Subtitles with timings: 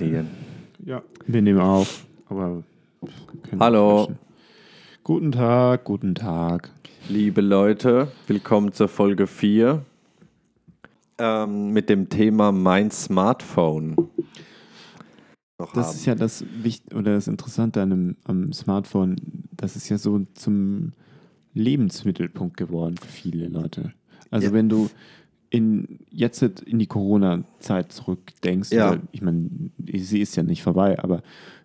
[0.00, 0.28] analysieren.
[0.84, 2.62] Ja, wir nehmen auf, aber
[3.58, 4.12] Hallo.
[5.04, 6.70] Guten Tag, guten Tag.
[7.08, 9.84] Liebe Leute, willkommen zur Folge 4
[11.18, 13.96] ähm, mit dem Thema Mein Smartphone.
[15.58, 15.94] Noch Das haben.
[15.94, 19.16] ist ja das Wicht oder das Interessante an einem, am Smartphone.
[19.52, 20.92] Das ist ja so zum
[21.54, 23.92] Lebensmittelpunkt geworden für viele Leute.
[24.30, 24.52] Also Ja.
[24.52, 24.90] wenn du
[25.50, 28.96] in, jetzt in die Corona-Zeit zurückdenkst, Ja.
[29.12, 29.48] ich meine,
[29.94, 31.22] sie ist ja nicht vorbei, aber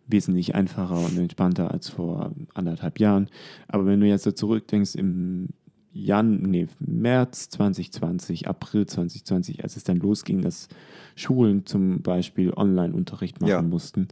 [0.07, 3.27] wesentlich einfacher und entspannter als vor anderthalb Jahren.
[3.67, 5.49] Aber wenn du jetzt so zurückdenkst im
[5.93, 10.69] Jan, nee, März 2020, April 2020, als es dann losging, dass
[11.15, 13.61] Schulen zum Beispiel Online-Unterricht machen Ja.
[13.61, 14.07] mussten,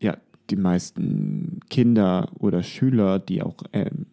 [0.00, 0.16] ja,
[0.48, 4.06] die meisten Kinder oder Schüler, die auch ähm,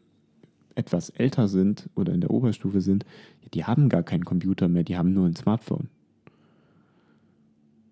[0.77, 3.05] etwas älter sind oder in der Oberstufe sind,
[3.53, 5.89] die haben gar keinen Computer mehr, die haben nur ein Smartphone.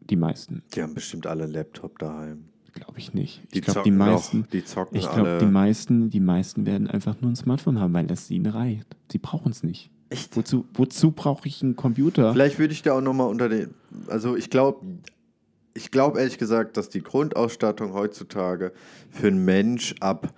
[0.09, 2.45] Die meisten, Die haben bestimmt alle einen Laptop daheim.
[2.73, 3.41] glaube ich nicht.
[3.53, 6.65] Die ich glaube, die zocken meisten, noch, die zocken ich glaube, die meisten, die meisten
[6.65, 8.85] werden einfach nur ein Smartphone haben, weil das ihnen reicht.
[9.11, 9.89] Sie brauchen es nicht.
[10.09, 10.35] Echt?
[10.35, 12.33] Wozu, wozu brauche ich einen Computer?
[12.33, 13.73] Vielleicht würde ich da auch nochmal unter den.
[14.07, 14.85] Also ich glaube,
[15.73, 18.71] ich glaube ehrlich gesagt, dass die Grundausstattung heutzutage
[19.09, 20.33] für einen Mensch ab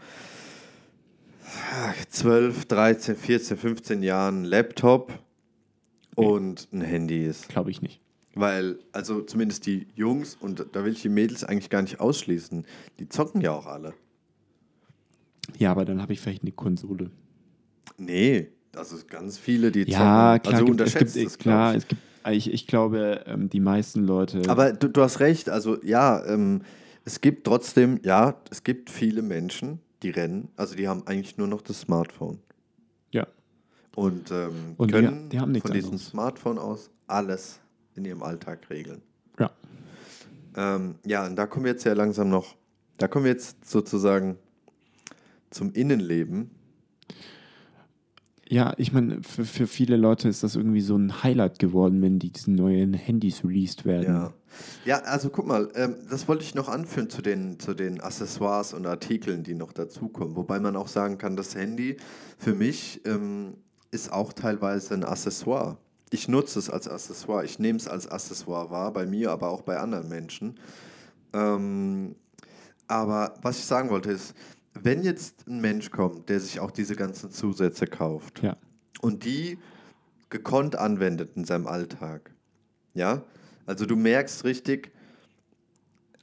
[2.09, 5.11] 12, 13, 14, 15 Jahren Laptop
[6.15, 7.49] und ein Handy ist.
[7.49, 8.01] Glaube ich nicht.
[8.35, 12.65] Weil, also zumindest die Jungs, und da will ich die Mädels eigentlich gar nicht ausschließen,
[12.99, 13.93] die zocken ja auch alle.
[15.57, 17.09] Ja, aber dann habe ich vielleicht eine Konsole.
[17.97, 19.95] Nee, also ganz viele, die Ja, zocken.
[19.95, 21.77] klar, also gibt, es unterschätzt gibt, es, klar, ich.
[21.77, 24.41] es gibt, ich, ich glaube, ähm, die meisten Leute.
[24.47, 26.61] Aber du, du hast recht, also ja, ähm,
[27.05, 31.47] es gibt trotzdem, ja, es gibt viele Menschen, die rennen, also die haben eigentlich nur
[31.47, 32.39] noch das Smartphone.
[33.11, 33.25] ja,
[33.95, 36.07] Und, ähm, Und die- können die haben nichts von diesem anderes.
[36.09, 37.59] Smartphone aus alles
[37.95, 39.01] in ihrem Alltag regeln.
[39.39, 39.49] ja.
[40.55, 42.55] Ähm, ja, und da kommen wir jetzt ja langsam noch,
[42.97, 44.37] da kommen wir jetzt sozusagen
[45.51, 46.49] zum Innenleben.
[48.49, 52.17] Ja, ich meine, für, für viele Leute ist das irgendwie so ein Highlight geworden, wenn
[52.17, 54.13] die diese neuen Handys released werden.
[54.15, 54.33] Ja.
[54.85, 58.73] Ja, also guck mal, ähm, das wollte ich noch anführen zu den, zu den Accessoires
[58.73, 60.35] und Artikeln, die noch dazukommen.
[60.35, 61.97] Wobei man auch sagen kann, das Handy
[62.37, 63.55] für mich ähm,
[63.91, 65.77] ist auch teilweise ein Accessoire.
[66.09, 69.61] Ich nutze es als Accessoire, ich nehme es als Accessoire wahr, bei mir, aber auch
[69.61, 70.57] bei anderen Menschen.
[71.33, 72.15] Ähm,
[72.87, 74.33] aber was ich sagen wollte ist,
[74.73, 78.55] wenn jetzt ein Mensch kommt, der sich auch diese ganzen Zusätze kauft, Ja.
[79.01, 79.57] und die
[80.29, 82.31] gekonnt anwendet in seinem Alltag.
[82.93, 83.23] Ja?
[83.67, 84.91] Also du merkst richtig,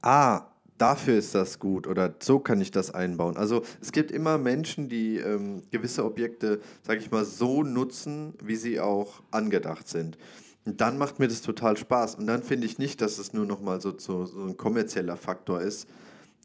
[0.03, 0.47] ah,
[0.79, 3.37] dafür ist das gut oder so kann ich das einbauen.
[3.37, 8.57] Also es gibt immer Menschen, die ähm, gewisse Objekte, sag ich mal, so nutzen, wie
[8.57, 10.19] sie auch angedacht sind.
[10.65, 12.17] Und dann macht mir das total Spaß.
[12.17, 15.61] Und dann finde ich nicht, dass es nur nochmal so, so, so ein kommerzieller Faktor
[15.61, 15.87] ist,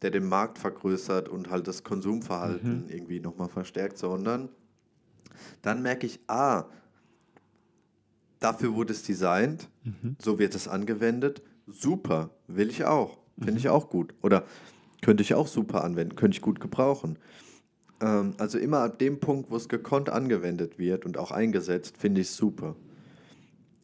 [0.02, 4.50] der den Markt vergrößert und halt das Konsumverhalten irgendwie nochmal verstärkt, sondern
[5.62, 6.66] dann merke ich, ah,
[8.40, 9.70] dafür wurde es designt,
[10.20, 14.14] so wird es angewendet, super, will ich auch, finde ich auch gut.
[14.22, 14.46] Oder
[15.02, 17.18] könnte ich auch super anwenden, könnte ich gut gebrauchen.
[18.02, 22.22] Ähm, also immer ab dem Punkt, wo es gekonnt angewendet wird und auch eingesetzt, finde
[22.22, 22.76] ich es super.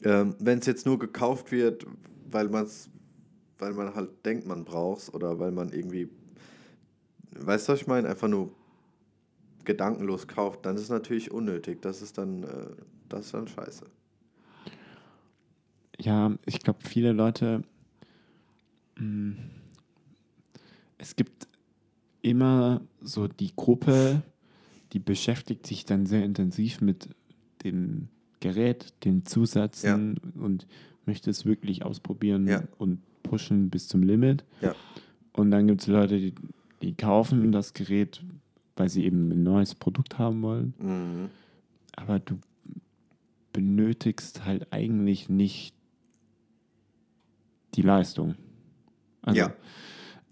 [0.04, 1.86] Ähm, Wenn es jetzt nur gekauft wird,
[2.30, 2.68] weil man
[3.58, 6.10] weil man halt denkt, man braucht es oder weil man irgendwie,
[7.38, 8.52] weißt du, was ich meine, einfach nur
[9.64, 11.82] gedankenlos kauft, dann ist es natürlich unnötig.
[11.82, 12.68] Das ist dann, äh,
[13.10, 13.86] das ist dann scheiße.
[16.00, 17.64] Ja, ich glaube, viele Leute.
[18.98, 19.36] mh,
[20.98, 21.48] Es gibt
[22.22, 24.22] immer so die Gruppe,
[24.94, 27.10] die beschäftigt sich dann sehr intensiv mit
[27.64, 28.08] dem
[28.40, 30.68] Gerät, den Zusätzen und
[31.06, 32.64] möchte es wirklich ausprobieren Ja.
[32.78, 34.44] und pushen bis zum Limit.
[34.62, 34.76] Ja.
[35.34, 36.34] Und dann gibt es Leute, die,
[36.82, 38.24] die kaufen das Gerät,
[38.76, 40.74] weil sie eben ein neues Produkt haben wollen.
[40.80, 41.30] Mhm.
[41.96, 42.40] Aber du
[43.54, 45.75] benötigst halt eigentlich nicht
[47.78, 48.36] die Leistung.
[49.22, 49.54] Also, Ja.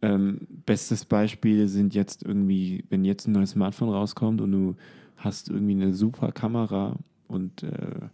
[0.02, 4.76] ähm, bestes Beispiel sind jetzt irgendwie, wenn jetzt ein neues Smartphone rauskommt und du
[5.18, 6.96] hast irgendwie eine super Kamera
[7.28, 8.08] und äh,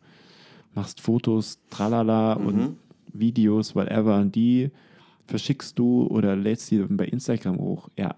[0.76, 2.46] machst Fotos, tralala Mhm.
[2.46, 2.78] und
[3.14, 4.70] Videos, whatever, und die
[5.28, 7.90] verschickst du oder lädst die bei Instagram hoch.
[7.98, 8.16] Ja,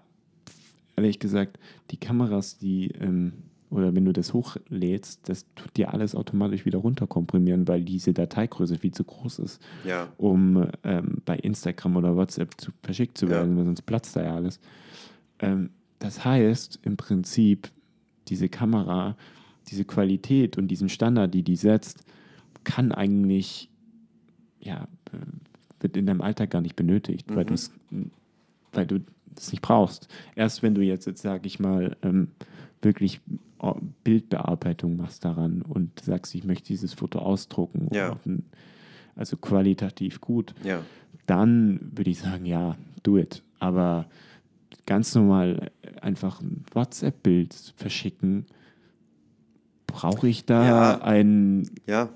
[0.96, 1.58] ehrlich gesagt,
[1.90, 3.32] die Kameras, die, ähm,
[3.72, 8.78] oder wenn du das hochlädst, das tut dir alles automatisch wieder runterkomprimieren, weil diese Dateigröße
[8.78, 10.12] viel zu groß ist, Ja.
[10.18, 13.32] um ähm, bei Instagram oder WhatsApp zu, verschickt zu Ja.
[13.32, 14.60] werden, weil sonst platzt da ja alles.
[15.40, 17.70] Ähm, das heißt im Prinzip,
[18.28, 19.16] diese Kamera,
[19.68, 22.04] diese Qualität und diesen Standard, die die setzt,
[22.64, 23.68] kann eigentlich,
[24.60, 25.16] ja, äh,
[25.80, 27.48] wird in deinem Alltag gar nicht benötigt, weil Mhm.
[27.48, 27.72] du es
[28.74, 29.00] weil du
[29.36, 30.08] es nicht brauchst.
[30.34, 32.28] Erst wenn du jetzt, jetzt sage ich mal, ähm,
[32.82, 33.20] wirklich
[33.58, 38.18] oh, Bildbearbeitung machst daran und sagst, ich möchte dieses Foto ausdrucken, Ja.
[38.26, 38.44] ein,
[39.16, 40.82] also qualitativ gut, Ja.
[41.26, 43.42] dann würde ich sagen, ja, do it.
[43.60, 44.06] Aber
[44.86, 45.70] ganz normal
[46.00, 48.46] einfach ein WhatsApp-Bild verschicken,
[49.86, 51.00] brauche ich da Ja.
[51.02, 52.08] ein, Ja.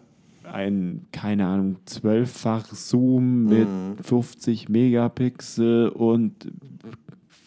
[0.42, 3.96] ein, keine Ahnung, zwölffach Zoom mit Mhm.
[4.02, 6.50] 50 Megapixel und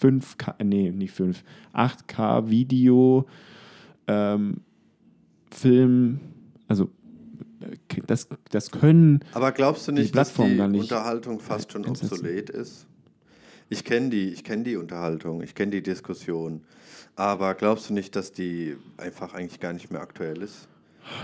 [0.01, 1.43] 5K, nee, nicht 5,
[1.73, 3.25] 8K Video,
[4.07, 4.61] ähm,
[5.51, 6.19] Film,
[6.67, 6.89] also
[7.61, 11.85] äh, das, das können Aber glaubst du nicht, dass Plattform die nicht Unterhaltung fast schon
[11.85, 12.13] einsetzen.
[12.13, 12.85] obsolet ist?
[13.69, 16.61] Ich kenne die, ich kenne die Unterhaltung, ich kenne die Diskussion.
[17.15, 20.67] Aber glaubst du nicht, dass die einfach eigentlich gar nicht mehr aktuell ist?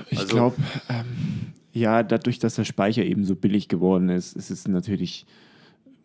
[0.09, 0.55] Ich Also- glaube,
[0.89, 1.05] ähm,
[1.71, 5.25] ja, dadurch, dass der Speicher eben so billig geworden ist, ist es natürlich,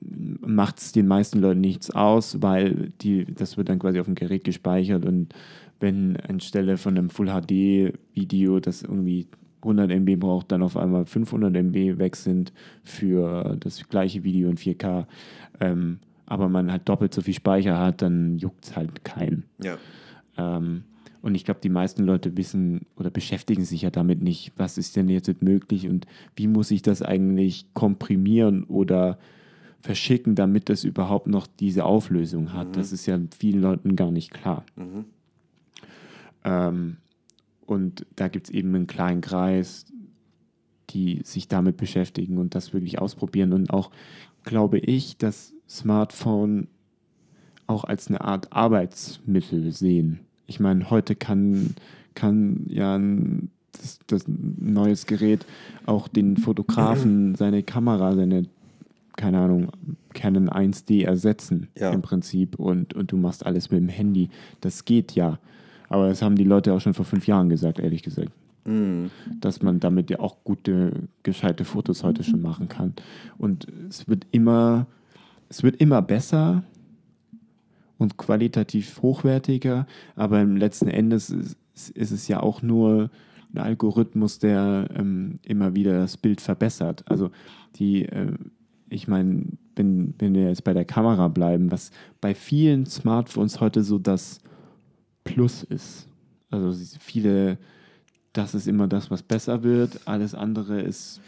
[0.01, 4.15] macht es den meisten Leuten nichts aus, weil die, das wird dann quasi auf dem
[4.15, 5.35] Gerät gespeichert und
[5.79, 9.29] wenn anstelle von einem Full HD Video, das irgendwie
[9.63, 12.53] 100 MB braucht, dann auf einmal 500 MB weg sind
[12.83, 15.07] für das gleiche Video in 4K,
[15.61, 19.45] ähm, aber man halt doppelt so viel Speicher hat, dann juckt es halt keinen.
[19.63, 19.79] Ja.
[20.39, 20.85] Ähm,
[21.23, 24.97] und ich glaube, die meisten Leute wissen oder beschäftigen sich ja damit nicht, was ist
[24.97, 26.07] denn jetzt möglich und
[26.37, 29.19] wie muss ich das eigentlich komprimieren oder
[29.81, 32.77] verschicken, damit das überhaupt noch diese Auflösung hat.
[32.77, 34.65] Das ist ja vielen Leuten gar nicht klar.
[34.77, 35.05] Mhm.
[36.45, 36.97] Ähm,
[37.67, 39.87] und da gibt es eben einen kleinen Kreis,
[40.91, 43.53] die sich damit beschäftigen und das wirklich ausprobieren.
[43.53, 43.91] Und auch
[44.45, 46.69] glaube ich, das Smartphone
[47.67, 50.21] auch als eine Art Arbeitsmittel sehen.
[50.47, 51.77] Ich meine, heute kann,
[52.15, 55.47] kann ja ein, das, das neues Gerät
[55.87, 58.47] auch den Fotografen seine Kamera, seine,
[59.17, 59.71] keine Ahnung,
[60.15, 61.91] Canon 1D ersetzen Ja.
[61.91, 64.29] im Prinzip und, und du machst alles mit dem Handy.
[64.61, 65.39] Das geht ja.
[65.89, 68.31] Aber das haben die Leute auch schon vor fünf Jahren gesagt, ehrlich gesagt.
[68.65, 69.11] Mhm.
[69.41, 70.93] Dass man damit ja auch gute,
[71.23, 72.95] gescheite Fotos heute schon machen kann.
[73.39, 74.87] Und es wird immer,
[75.49, 76.63] es wird immer besser
[77.99, 79.87] und qualitativ hochwertiger,
[80.17, 81.57] aber im letzten Endes ist,
[81.91, 83.11] ist es ja auch nur
[83.53, 87.05] ein Algorithmus, der ähm, immer wieder das Bild verbessert.
[87.07, 87.31] Also
[87.77, 88.33] die, äh,
[88.91, 89.45] ich meine,
[89.77, 91.91] wenn, wenn wir jetzt bei der Kamera bleiben, was
[92.21, 94.41] bei vielen Smartphones heute so das
[95.25, 96.09] Plus ist.
[96.51, 97.57] Also viele,
[98.33, 100.01] das ist immer das, was besser wird.
[100.07, 101.21] Alles andere ist,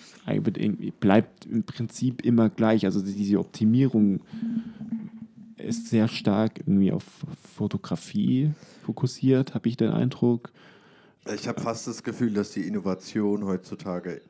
[1.00, 2.84] bleibt im Prinzip immer gleich.
[2.84, 4.20] Also diese Optimierung
[5.56, 7.04] ist sehr stark irgendwie auf
[7.54, 8.50] Fotografie
[8.84, 10.50] fokussiert, habe ich den Eindruck.
[11.32, 14.20] Ich habe fast das Gefühl, dass die Innovation heutzutage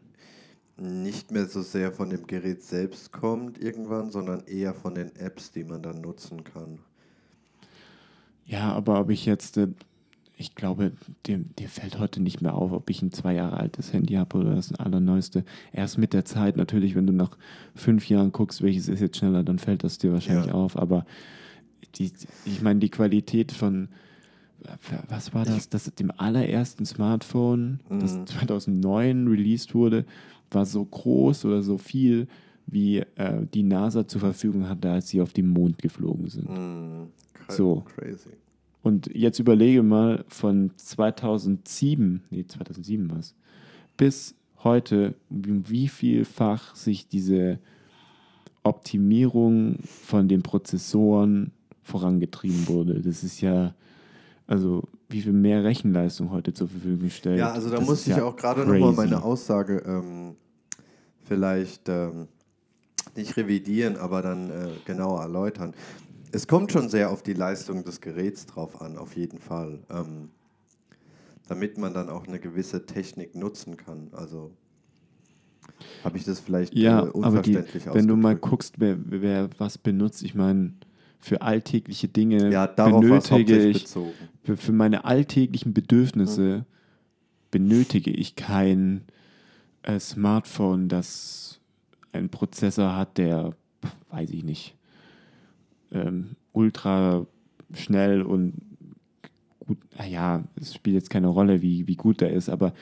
[0.78, 5.50] nicht mehr so sehr von dem Gerät selbst kommt irgendwann, sondern eher von den Apps,
[5.52, 6.78] die man dann nutzen kann.
[8.46, 9.68] Ja, aber ob ich jetzt, äh,
[10.36, 10.92] ich glaube,
[11.26, 14.38] dir, dir fällt heute nicht mehr auf, ob ich ein zwei Jahre altes Handy habe
[14.38, 15.44] oder das allerneueste.
[15.72, 17.36] Erst mit der Zeit, natürlich, wenn du nach
[17.74, 20.54] fünf Jahren guckst, welches ist jetzt schneller, dann fällt das dir wahrscheinlich Ja.
[20.54, 20.76] auf.
[20.76, 21.06] Aber
[21.96, 22.10] die,
[22.44, 23.88] ich meine, die Qualität von,
[25.08, 28.26] was war das, das dem allerersten Smartphone, das Mhm.
[28.26, 30.04] 2009 released wurde,
[30.54, 32.26] war so groß oder so viel,
[32.66, 36.48] wie äh, die NASA zur Verfügung hatte, als sie auf den Mond geflogen sind.
[36.48, 37.84] Cra- So.
[37.96, 38.30] Crazy.
[38.82, 43.34] Und jetzt überlege mal von 2007, nee, 2007 war es,
[43.96, 47.58] bis heute, wie vielfach sich diese
[48.64, 53.00] Optimierung von den Prozessoren vorangetrieben wurde.
[53.00, 53.74] Das ist ja,
[54.46, 57.38] also wie viel mehr Rechenleistung heute zur Verfügung stellt.
[57.40, 60.36] Ja, also da Das muss ist ich ja auch gerade nochmal meine Aussage ähm,
[61.24, 62.28] vielleicht ähm,
[63.16, 65.74] nicht revidieren, aber dann äh, genauer erläutern.
[66.32, 69.80] Es kommt schon sehr auf die Leistung des Geräts drauf an, auf jeden Fall.
[69.90, 70.30] Ähm,
[71.48, 74.08] damit man dann auch eine gewisse Technik nutzen kann.
[74.12, 74.52] Also
[76.04, 79.50] habe ich das vielleicht Ja, äh, aber die, unverständlich wenn du mal guckst, wer, wer
[79.58, 80.72] was benutzt, ich meine,
[81.18, 84.28] für alltägliche Dinge Ja, benötige ich bezogen.
[84.42, 86.64] für, für meine alltäglichen Bedürfnisse
[87.50, 89.02] benötige ich kein
[89.98, 91.60] Smartphone, das
[92.12, 93.52] einen Prozessor hat, der,
[94.10, 94.76] weiß ich nicht,
[95.92, 97.26] ähm, ultra
[97.74, 98.54] schnell und
[99.66, 102.72] gut, naja, es spielt jetzt keine Rolle, wie, wie gut der ist, aber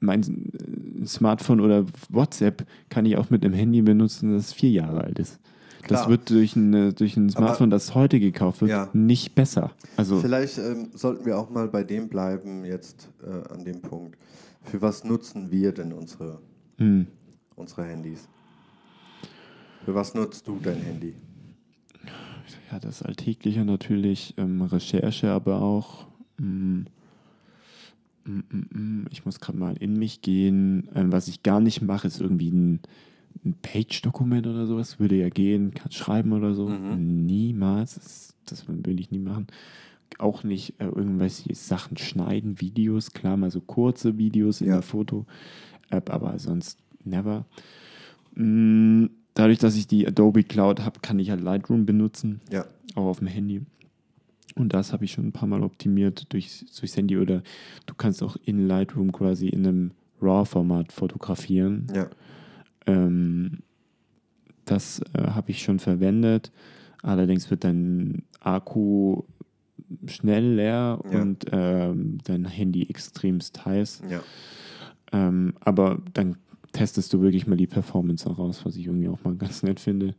[0.00, 5.02] mein äh, Smartphone oder WhatsApp kann ich auch mit einem Handy benutzen, das vier Jahre
[5.02, 5.38] alt ist.
[5.88, 6.08] Das Klar.
[6.10, 8.90] wird durch ein, äh, durch ein Aber- Smartphone, das heute gekauft wird, Ja.
[8.92, 9.72] nicht besser.
[9.96, 14.16] Also Vielleicht ähm, sollten wir auch mal bei dem bleiben, jetzt äh, an dem Punkt.
[14.62, 16.40] Für was nutzen wir denn unsere,
[16.78, 17.06] hm.
[17.56, 18.28] unsere Handys?
[19.84, 21.14] Für was nutzt du dein Handy?
[22.70, 26.06] Ja, das Alltägliche natürlich, ähm, Recherche aber auch.
[26.38, 26.82] Mm,
[28.24, 30.88] mm, mm, ich muss gerade mal in mich gehen.
[30.94, 32.80] Ähm, was ich gar nicht mache, ist irgendwie ein,
[33.44, 35.00] ein Page-Dokument oder sowas.
[35.00, 36.68] Würde ja gehen, kann schreiben oder so.
[36.68, 37.26] Mhm.
[37.26, 37.94] Niemals.
[37.94, 39.46] Das, das will ich nie machen.
[40.18, 44.74] Auch nicht äh, irgendwelche Sachen schneiden, Videos, klar, mal so kurze Videos in Ja.
[44.74, 47.46] der Foto-App, aber sonst never.
[48.34, 52.66] Mm, Dadurch, dass ich die Adobe Cloud habe, kann ich halt Lightroom benutzen Ja.
[52.96, 53.62] auch auf dem Handy.
[54.56, 57.42] Und das habe ich schon ein paar Mal optimiert durch, durchs Handy oder
[57.86, 59.90] du kannst auch in Lightroom quasi in einem
[60.20, 61.86] RAW-Format fotografieren.
[61.94, 62.10] Ja.
[62.86, 63.60] Ähm,
[64.64, 66.50] das äh, habe ich schon verwendet.
[67.02, 69.22] Allerdings wird dein Akku
[70.06, 71.20] schnell leer Ja.
[71.22, 74.02] und ähm, dein Handy extremst heiß.
[74.10, 74.20] Ja.
[75.12, 76.36] Ähm, aber dann
[76.72, 79.80] testest du wirklich mal die Performance auch aus, was ich irgendwie auch mal ganz nett
[79.80, 80.14] finde.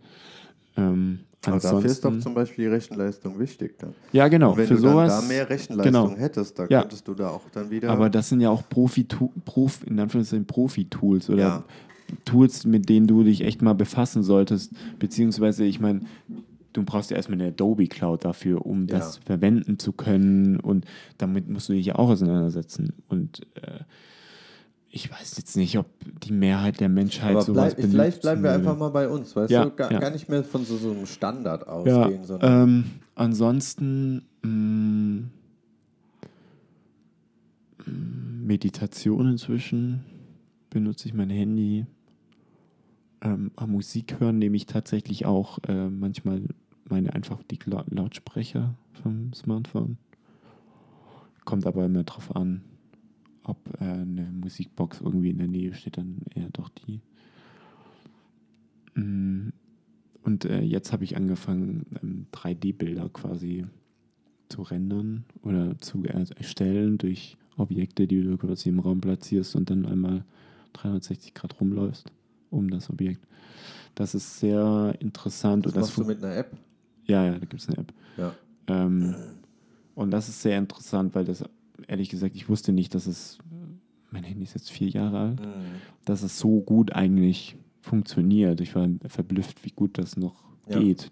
[0.78, 3.94] Ähm, Aber dafür ist doch zum Beispiel die Rechenleistung wichtig dann.
[4.12, 4.51] ja, genau.
[4.51, 6.18] Und wenn für du sowas, dann da mehr Rechenleistung genau.
[6.18, 6.82] hättest, dann Ja.
[6.82, 7.90] könntest du da auch dann wieder.
[7.90, 9.06] Aber das sind ja auch Profi,
[9.46, 11.63] Prof, in Anführungszeichen Profi-Tools oder Ja.
[12.25, 14.74] Tools, mit denen du dich echt mal befassen solltest.
[15.00, 16.01] Beziehungsweise, ich meine,
[16.74, 18.98] du brauchst ja erstmal eine Adobe Cloud dafür, um Ja.
[19.00, 20.60] das verwenden zu können.
[20.60, 20.86] Und
[21.18, 22.94] damit musst du dich ja auch auseinandersetzen.
[23.08, 23.80] Und äh,
[24.90, 25.88] ich weiß jetzt nicht, ob
[26.22, 29.50] die Mehrheit der Menschheit Aber sowas bleib, vielleicht bleiben wir einfach mal bei uns, weißt
[29.51, 29.72] Ja, du?
[29.72, 30.00] Gar, ja.
[30.00, 32.63] gar nicht mehr von so, so einem Standard ausgehen, sondern.
[32.70, 32.84] ähm,
[33.16, 35.24] ansonsten mh,
[37.86, 40.04] mh, Meditation inzwischen
[40.70, 41.86] benutze ich mein Handy.
[43.22, 46.42] Ähm, am Musik hören nehme ich tatsächlich auch äh, manchmal
[46.91, 49.98] meine einfach die Lau- Lautsprecher vom Smartphone.
[51.45, 52.62] Kommt aber immer drauf an,
[53.43, 57.01] ob äh, eine Musikbox irgendwie in der Nähe steht, dann eher doch die.
[58.95, 59.50] Mm,
[60.24, 63.65] Und äh, jetzt habe ich angefangen, ähm, 3D-Bilder quasi
[64.50, 69.69] zu rendern oder zu er erstellen durch Objekte, die du quasi im Raum platzierst und
[69.69, 70.25] dann einmal
[70.74, 72.12] 360 Grad rumläufst
[72.50, 73.25] um das Objekt.
[73.95, 75.65] Das ist sehr interessant.
[75.65, 76.57] das und das machst du mit einer App?
[77.05, 77.93] Ja, ja, da gibt es eine App.
[78.17, 78.36] Ja.
[78.67, 79.15] Ähm,
[79.96, 81.43] und das ist sehr interessant, weil das,
[81.88, 83.38] ehrlich gesagt, ich wusste nicht, dass es,
[84.12, 85.46] mein Handy ist jetzt vier Jahre alt, Mhm.
[86.05, 88.62] dass es so gut eigentlich funktioniert.
[88.62, 90.79] Ich war verblüfft, wie gut das noch Ja.
[90.79, 91.12] geht.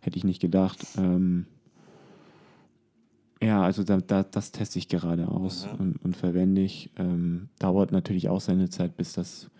[0.00, 0.86] Hätte ich nicht gedacht.
[0.96, 1.46] Ähm,
[3.42, 5.80] ja, also da, da, das teste ich gerade aus Mhm.
[5.80, 6.90] und, und verwende ich.
[6.96, 9.50] Ähm, dauert natürlich auch seine Zeit, bis das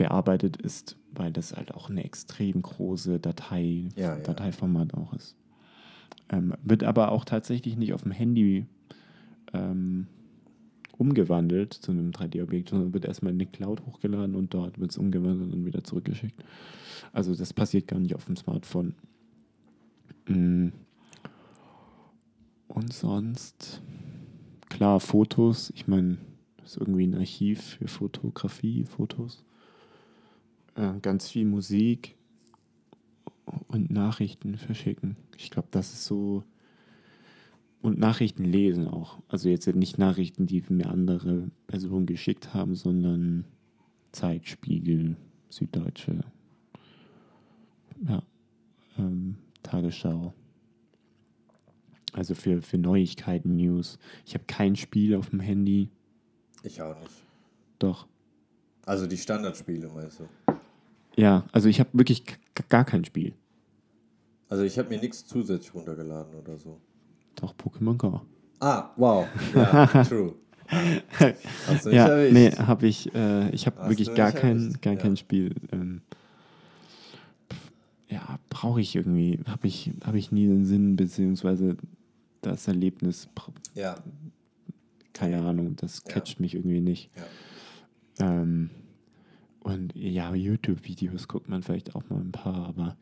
[0.00, 4.16] bearbeitet ist, weil das halt auch eine extrem große Datei, Ja.
[4.16, 5.36] Dateiformat auch ist.
[6.30, 8.64] Ähm, wird aber auch tatsächlich nicht auf dem Handy
[9.52, 10.06] ähm,
[10.96, 14.96] umgewandelt zu einem 3D-Objekt, sondern wird erstmal in eine Cloud hochgeladen und dort wird es
[14.96, 16.42] umgewandelt und wieder zurückgeschickt.
[17.12, 18.94] Also das passiert gar nicht auf dem Smartphone.
[20.28, 20.68] Mm.
[22.68, 23.82] Und sonst,
[24.70, 25.70] klar, Fotos.
[25.76, 26.16] Ich meine,
[26.56, 29.44] das ist irgendwie ein Archiv für Fotografie, Fotos.
[30.74, 32.16] Äh, ganz viel Musik
[33.68, 35.16] und Nachrichten verschicken.
[35.36, 36.44] Ich glaube, das ist so.
[37.82, 39.18] Und Nachrichten lesen auch.
[39.28, 43.46] Also jetzt nicht Nachrichten, die mir andere Personen geschickt haben, sondern
[44.12, 45.16] Zeitspiegel,
[45.48, 46.20] Süddeutsche,
[48.06, 48.22] ja,
[48.98, 50.34] ähm, Tagesschau.
[52.12, 53.98] Also für, für Neuigkeiten, News.
[54.26, 55.88] Ich habe kein Spiel auf dem Handy.
[56.62, 57.22] Ich auch nicht.
[57.78, 58.06] Doch.
[58.84, 60.28] Also die Standardspiele, meinst du?
[61.16, 62.24] Ja, also ich habe wirklich
[62.68, 63.34] gar kein Spiel.
[64.48, 66.80] Also ich habe mir nichts zusätzlich runtergeladen oder so.
[67.36, 68.20] Doch, Pokémon Go.
[68.58, 69.26] Ah, wow.
[69.54, 70.34] Ja, true.
[70.68, 72.32] Hast du nicht ja, erwischt.
[72.32, 73.14] nee, habe ich.
[73.14, 75.00] Äh, ich habe wirklich gar kein, gar ja.
[75.00, 75.54] kein Spiel.
[75.72, 76.02] Ähm,
[78.08, 79.40] ja, brauche ich irgendwie.
[79.46, 81.76] Habe ich, hab ich nie den Sinn, beziehungsweise
[82.42, 83.28] das Erlebnis,
[83.74, 83.96] Ja,
[85.12, 87.10] keine Ahnung, das catcht mich irgendwie nicht.
[88.18, 88.26] ja.
[88.42, 88.70] Ähm,
[89.60, 92.96] und ja, YouTube-Videos guckt man vielleicht auch mal ein paar, aber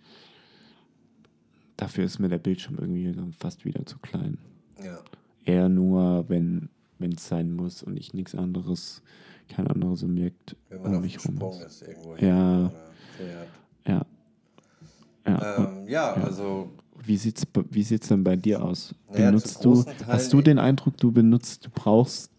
[1.77, 4.38] dafür ist mir der Bildschirm irgendwie dann fast wieder zu klein.
[4.83, 4.99] ja.
[5.45, 6.69] Eher nur, wenn
[7.00, 9.03] es sein muss und ich nichts anderes,
[9.49, 11.83] kein anderes Objekt Wenn um man auf dem mich rum Sprung ist.
[11.83, 12.17] ist irgendwo.
[12.17, 12.71] Ja.
[13.87, 14.07] Ja.
[15.27, 15.57] Ja.
[15.57, 16.71] Ähm, ja, also
[17.05, 18.95] wie sieht's wie sieht's denn bei dir aus?
[19.11, 22.31] Benutzt zum du hast du den Eindruck, du benutzt, du brauchst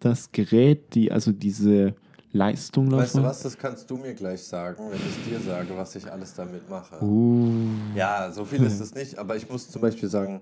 [0.00, 1.94] das Gerät, die also diese
[2.34, 3.30] Leistung Weißt du davon?
[3.30, 6.68] was, das kannst du mir gleich sagen, wenn ich dir sage, was ich alles damit
[6.68, 7.02] mache.
[7.02, 10.40] Uh, Ja, so viel ist es nicht, aber ich muss zum Beispiel sagen,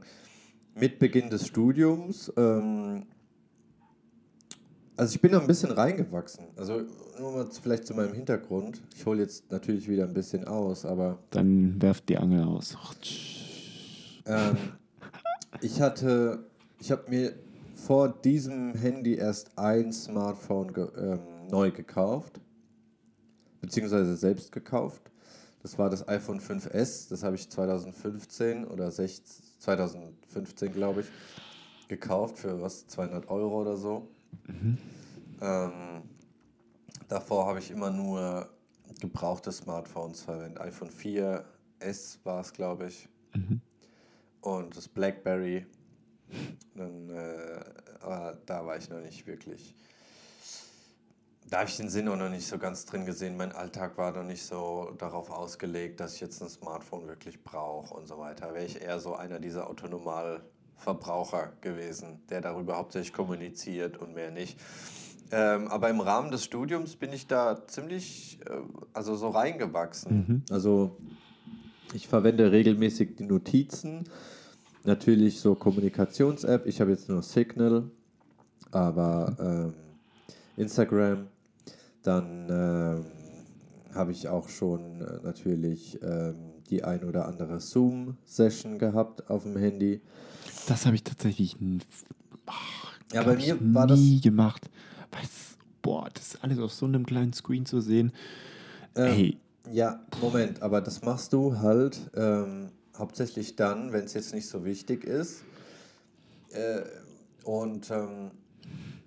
[0.75, 3.05] mit Beginn des Studiums, ähm,
[4.97, 6.45] Also ich bin da ein bisschen reingewachsen.
[6.57, 6.83] Also
[7.21, 8.81] nur mal vielleicht zu meinem Hintergrund.
[8.97, 12.75] Ich hole jetzt natürlich wieder ein bisschen aus, aber Dann werft die Angel aus.
[14.27, 14.57] ähm,
[15.61, 16.47] ich hatte,
[16.81, 17.35] ich habe mir
[17.75, 21.19] vor diesem Handy erst ein Smartphone ge ähm,
[21.53, 22.41] neu gekauft,
[23.61, 25.03] beziehungsweise selbst gekauft.
[25.63, 31.07] Das war das iPhone 5S, das habe ich 2015 oder 16, 2015 glaube ich,
[31.87, 34.09] gekauft für was, 200 Euro oder so.
[35.41, 36.03] Ähm,
[37.09, 38.49] davor habe ich immer nur
[39.01, 40.61] gebrauchte Smartphones verwendet.
[40.61, 43.09] iPhone 4S war es, glaube ich.
[44.41, 45.67] Und das BlackBerry.
[46.75, 47.61] Dann, äh,
[48.01, 49.75] aber da war ich noch nicht wirklich.
[51.51, 53.37] Da habe ich den Sinn auch noch nicht so ganz drin gesehen.
[53.37, 57.93] Mein Alltag war noch nicht so darauf ausgelegt, dass ich jetzt ein Smartphone wirklich brauche
[57.95, 58.55] und so weiter.
[58.55, 64.59] Wäre ich eher so einer dieser Autonomalverbraucher gewesen, der darüber hauptsächlich kommuniziert und mehr nicht.
[65.31, 68.53] Ähm, aber im Rahmen des Studiums bin ich da ziemlich, äh,
[68.93, 70.45] also so reingewachsen.
[70.51, 70.97] Also
[71.95, 74.05] ich verwende regelmäßig die Notizen,
[74.85, 76.67] natürlich so Kommunikations-App.
[76.67, 77.91] Ich habe jetzt nur Signal,
[78.71, 79.75] aber ähm,
[80.57, 81.29] Instagram.
[82.03, 83.05] Dann ähm,
[83.95, 86.35] habe ich auch schon äh, natürlich ähm,
[86.71, 90.01] die ein oder andere Zoom-Session gehabt auf dem Handy.
[90.67, 91.57] Das habe ich tatsächlich
[92.47, 94.69] ach, Ja, bei ich, mir war das- nie gemacht.
[95.11, 98.13] Weiß, boah, das alles auf so einem kleinen Screen zu sehen.
[98.97, 99.39] Ähm, Ey,
[99.71, 104.65] Ja, Moment, aber das machst du halt ähm, hauptsächlich dann, wenn es jetzt nicht so
[104.65, 105.45] wichtig ist.
[106.51, 106.83] Äh,
[107.45, 108.31] und ähm,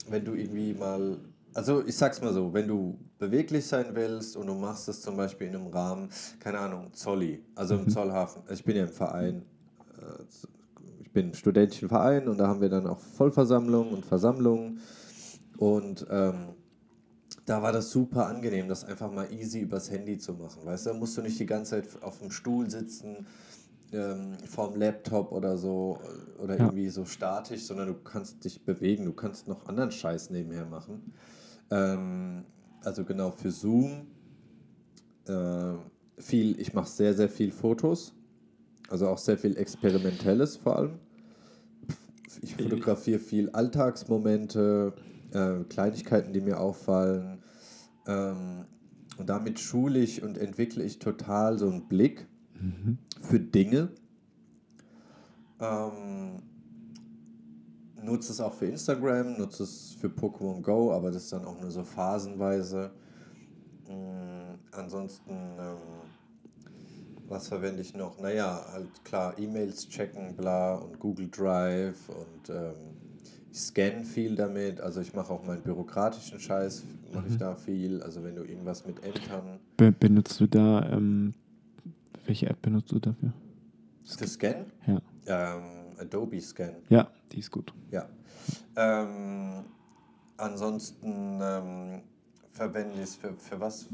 [0.10, 1.18] wenn du irgendwie mal,
[1.56, 5.16] also ich sag's mal so, wenn du beweglich sein willst und du machst es zum
[5.16, 6.10] Beispiel in einem Rahmen,
[6.40, 8.42] keine Ahnung, Zolli, also im Zollhafen.
[8.44, 9.46] Also ich bin ja im Verein,
[9.98, 10.24] äh,
[11.02, 14.82] ich bin im studentischen Verein und da haben wir dann auch Vollversammlungen und Versammlungen.
[15.58, 16.50] Und ähm,
[17.46, 20.66] da war das super angenehm, das einfach mal easy übers Handy zu machen.
[20.66, 23.28] Weißt du, da musst du nicht die ganze Zeit auf dem Stuhl sitzen,
[23.94, 26.66] ähm, vorm Laptop oder so, äh, oder Ja.
[26.66, 31.14] irgendwie so statisch, sondern du kannst dich bewegen, du kannst noch anderen Scheiß nebenher machen.
[31.72, 32.46] Ähm,
[32.84, 34.08] also genau für Zoom.
[35.28, 35.74] Äh,
[36.18, 38.14] viel, ich mache sehr, sehr viel Fotos.
[38.90, 41.00] Also auch sehr viel Experimentelles vor allem.
[42.42, 44.94] Ich fotografiere viel Alltagsmomente,
[45.32, 47.42] äh, Kleinigkeiten, die mir auffallen.
[48.08, 48.66] Ähm,
[49.18, 52.28] und damit schule ich und entwickle ich total so einen Blick
[53.22, 53.90] für Dinge.
[55.60, 56.42] Ähm,
[58.06, 61.60] nutze es auch für Instagram, nutze es für Pokémon Go, aber das ist dann auch
[61.60, 62.92] nur so phasenweise.
[63.90, 65.78] Mm, ansonsten, ähm,
[67.28, 68.20] was verwende ich noch?
[68.20, 72.74] Naja, halt klar, E-Mails checken, bla und Google Drive und ähm,
[73.52, 74.80] ich scanne viel damit.
[74.82, 78.02] Also ich mache auch meinen bürokratischen Scheiß, mache ich da viel.
[78.04, 81.34] Also wenn du irgendwas mit Ämtern be benutzt du da, ähm,
[82.26, 83.34] welche App benutzt du dafür?
[84.04, 85.02] für Scan, Ja.
[86.00, 86.76] Adobe Scan.
[86.90, 87.74] Ja, die ist gut.
[87.92, 88.08] Ja.
[88.76, 89.64] Ähm,
[90.38, 92.02] ansonsten ähm,
[92.52, 93.88] verwende ich es für, für was?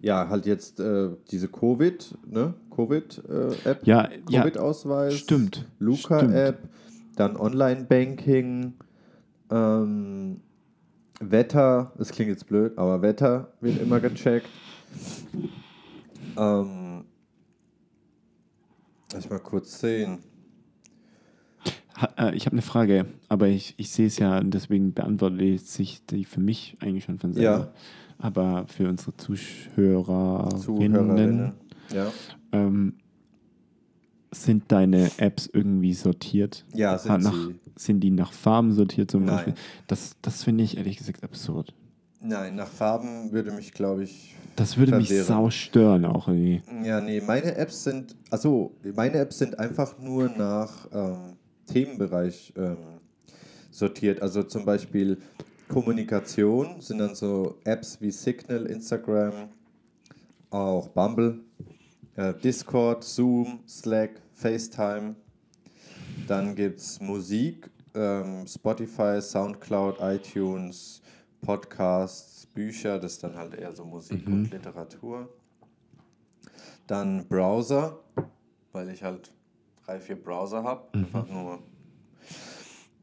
[0.00, 2.54] Ja, halt jetzt äh, diese Covid, ne?
[2.74, 3.86] Covid-App.
[3.86, 5.14] Ja, ja, Covid-Ausweis.
[5.14, 6.68] stimmt, Luca-App.
[7.16, 8.72] Dann Online-Banking.
[9.50, 10.40] Ähm,
[11.20, 14.48] Wetter, das klingt jetzt blöd, aber Wetter wird immer gecheckt.
[16.38, 17.04] Ähm,
[19.12, 20.20] lass ich mal kurz sehen.
[22.16, 26.04] Äh, ich habe eine Frage, aber ich, ich sehe es ja und deswegen beantwortet sich
[26.06, 27.58] die für mich eigentlich schon von selber.
[27.58, 27.72] Ja.
[28.18, 31.52] Aber für unsere Zuhörerinnen, Zuhörerinnen.
[31.94, 32.12] Ja.
[32.52, 32.94] ähm,
[34.32, 36.64] sind deine Apps irgendwie sortiert?
[36.74, 37.54] Ja, sind nach, sie.
[37.76, 39.36] Sind die nach Farben sortiert zum Nein.
[39.36, 39.54] Beispiel?
[39.86, 41.74] Das, das finde ich ehrlich gesagt absurd.
[42.20, 44.36] Nein, nach Farben würde mich, glaube ich.
[44.56, 45.28] Das würde mich Verwirrend.
[45.28, 46.62] sau stören auch irgendwie.
[46.84, 48.14] Ja, nee, meine Apps sind.
[48.30, 51.36] Also, meine Apps sind einfach nur nach ähm,
[51.72, 52.76] Themenbereich ähm,
[53.70, 54.22] sortiert.
[54.22, 55.18] Also zum Beispiel
[55.68, 59.50] Kommunikation sind dann so Apps wie Signal, Instagram,
[60.50, 61.40] auch Bumble,
[62.16, 65.14] äh, Discord, Zoom, Slack, FaceTime.
[66.26, 71.02] Dann gibt es Musik, ähm, Spotify, Soundcloud, iTunes,
[71.40, 75.28] Podcasts, Bücher, das ist dann halt eher so Musik und Literatur.
[76.86, 78.00] Dann Browser,
[78.72, 79.32] weil ich halt
[79.90, 81.58] drei, vier Browser habe, einfach nur.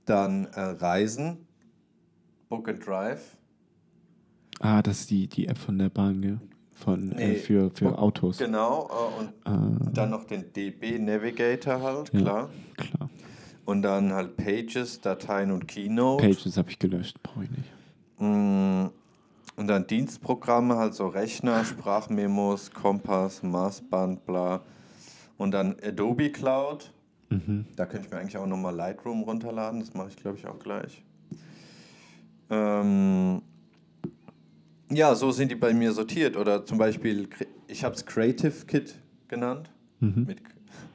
[0.06, 1.45] Dann äh, Reisen,
[2.47, 3.36] Book and Drive.
[4.62, 6.39] Ah, das ist die, die App von der Bahn, gell?
[6.73, 8.38] Von, äh, Nee, für, für Book- Autos.
[8.38, 12.19] Genau, äh, und Ah, dann noch den DB Navigator halt, Ja.
[12.21, 12.50] klar.
[12.78, 13.10] klar.
[13.65, 16.26] Und dann halt Pages, Dateien und Keynote.
[16.26, 17.69] Pages habe ich gelöscht, brauche ich nicht.
[18.19, 18.86] Mm,
[19.58, 24.62] Und dann Dienstprogramme, halt so Rechner, Sprachmemos, Kompass, Maßband, bla.
[25.38, 26.93] Und dann Adobe Cloud.
[27.76, 29.82] Da könnte ich mir eigentlich auch nochmal Lightroom runterladen.
[29.82, 31.04] Das mache ich, glaube ich, auch gleich.
[32.50, 33.41] Ähm,
[34.89, 36.38] ja, so sind die bei mir sortiert.
[36.38, 37.28] Oder zum Beispiel,
[37.67, 38.95] ich habe es Creative Kit
[39.28, 39.69] genannt.
[40.00, 40.41] Mit,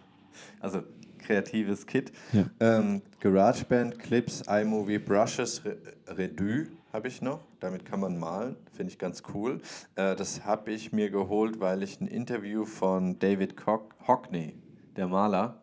[0.61, 0.83] also
[1.19, 2.13] kreatives Kit.
[2.33, 2.47] Ja.
[2.61, 5.77] Ähm, GarageBand, Clips, iMovie, Brushes, Re
[6.09, 7.41] Redu habe ich noch.
[7.61, 8.57] Damit kann man malen.
[8.73, 9.61] Finde ich ganz cool.
[9.97, 14.55] Äh, das habe ich mir geholt, weil ich ein Interview von David Cock Hockney,
[14.97, 15.63] der Maler.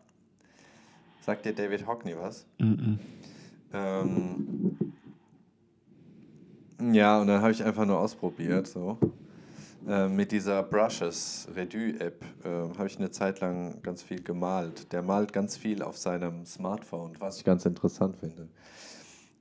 [1.21, 2.45] Sagt dir David Hockney was?
[3.71, 4.77] Ähm,
[6.91, 8.97] ja, und dann habe ich einfach nur ausprobiert, so.
[9.87, 14.91] Äh, mit dieser Brushes Redu-App äh, habe ich eine Zeit lang ganz viel gemalt.
[14.91, 18.47] Der malt ganz viel auf seinem Smartphone, was ich ganz interessant finde.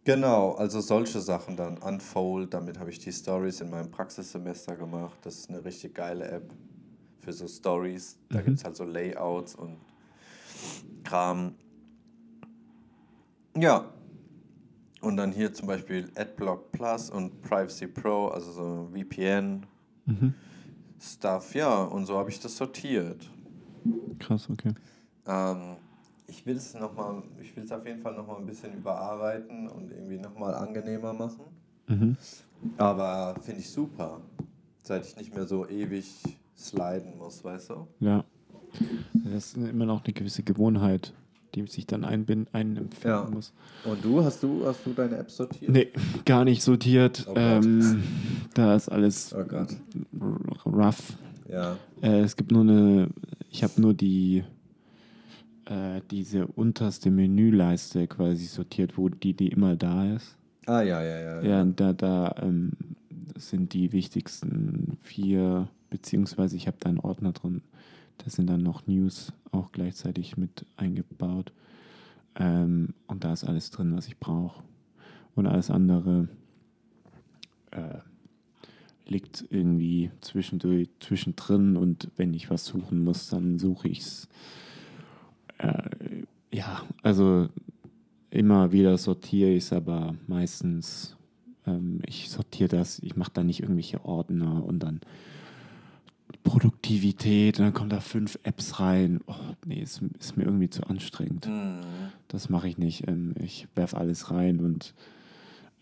[0.09, 1.77] Genau, also solche Sachen dann.
[1.77, 5.19] Unfold, damit habe ich die Stories in meinem Praxissemester gemacht.
[5.21, 6.51] Das ist eine richtig geile App
[7.21, 8.19] für so Stories.
[8.31, 9.77] Da gibt es halt so Layouts und
[11.05, 11.57] Kram.
[13.55, 13.93] Ja,
[15.03, 19.67] und dann hier zum Beispiel AdBlock Plus und Privacy Pro, also so VPN
[20.99, 21.55] Stuff.
[21.55, 23.31] Ja, und so habe ich das sortiert.
[24.19, 24.73] Krass, okay.
[25.27, 25.77] Ähm,
[26.29, 28.75] ich will es noch mal, ich will es auf jeden Fall noch mal ein bisschen
[28.75, 31.45] überarbeiten und irgendwie noch mal angenehmer machen.
[31.89, 32.17] Mhm.
[32.77, 34.21] Aber finde ich super,
[34.83, 36.07] seit ich nicht mehr so ewig
[36.57, 37.87] sliden muss, weißt du?
[38.01, 38.25] Ja.
[39.15, 41.15] Das ist immer noch eine gewisse Gewohnheit,
[41.55, 43.31] die sich dann einbinden, einempfinden Ja.
[43.31, 43.53] muss.
[43.85, 45.71] Und du, hast du, hast du deine App sortiert?
[45.71, 45.89] Nee,
[46.27, 47.27] gar nicht sortiert.
[47.29, 48.03] Oh ähm,
[48.55, 51.17] da ist alles Oh rough.
[51.49, 51.77] Ja.
[52.03, 53.09] Äh, es gibt nur eine,
[53.51, 54.45] ich habe nur die,
[55.69, 60.37] äh, diese unterste Menüleiste quasi sortiert, wo die, die immer da ist.
[60.67, 61.43] Ah, ja, ja, ja.
[61.43, 62.73] Ja, und da, da ähm,
[63.37, 67.63] sind die wichtigsten vier, beziehungsweise ich habe da einen Ordner drin.
[68.19, 71.53] Da sind dann noch News auch gleichzeitig mit eingebaut.
[72.35, 74.63] Ähm, und da ist alles drin, was ich brauche.
[75.35, 76.29] Und alles andere
[77.71, 77.99] äh,
[79.07, 84.29] liegt irgendwie zwischendurch, zwischendrin und wenn ich was suchen muss, dann suche ich es.
[85.59, 87.49] Äh, ja, also
[88.31, 91.17] immer wieder sortiere ich es, aber meistens
[91.67, 95.01] ähm, ich sortiere das, ich mache da nicht irgendwelche Ordner und dann
[96.45, 99.21] Produktivität und dann kommen da fünf Apps rein.
[99.27, 99.35] Oh,
[99.67, 101.47] nee, ist, ist mir irgendwie zu anstrengend.
[101.47, 101.81] Mhm.
[102.29, 103.07] Das mache ich nicht.
[103.09, 104.95] Ähm, ich werfe alles rein und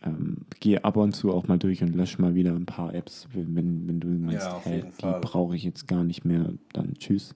[0.03, 3.29] ähm, gehe ab und zu auch mal durch und lösche mal wieder ein paar Apps,
[3.33, 7.35] wenn, wenn, du meinst, Ja, hey, die brauche ich jetzt gar nicht mehr, dann tschüss.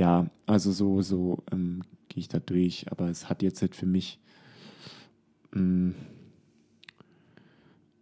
[0.00, 3.84] Ja, also so, so ähm, gehe ich da durch, aber es hat jetzt halt für
[3.84, 4.18] mich,
[5.52, 5.92] mh,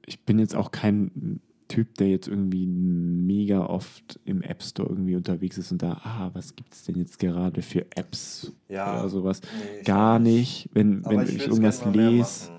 [0.07, 5.17] ich bin jetzt auch kein Typ, der jetzt irgendwie mega oft im App Store irgendwie
[5.17, 9.01] unterwegs ist und da, ah, was gibt es denn jetzt gerade für Apps Ja.
[9.01, 9.41] oder sowas?
[9.59, 10.71] Nee, Gar nicht.
[10.73, 12.53] Wenn, wenn ich ich, irgendwas lese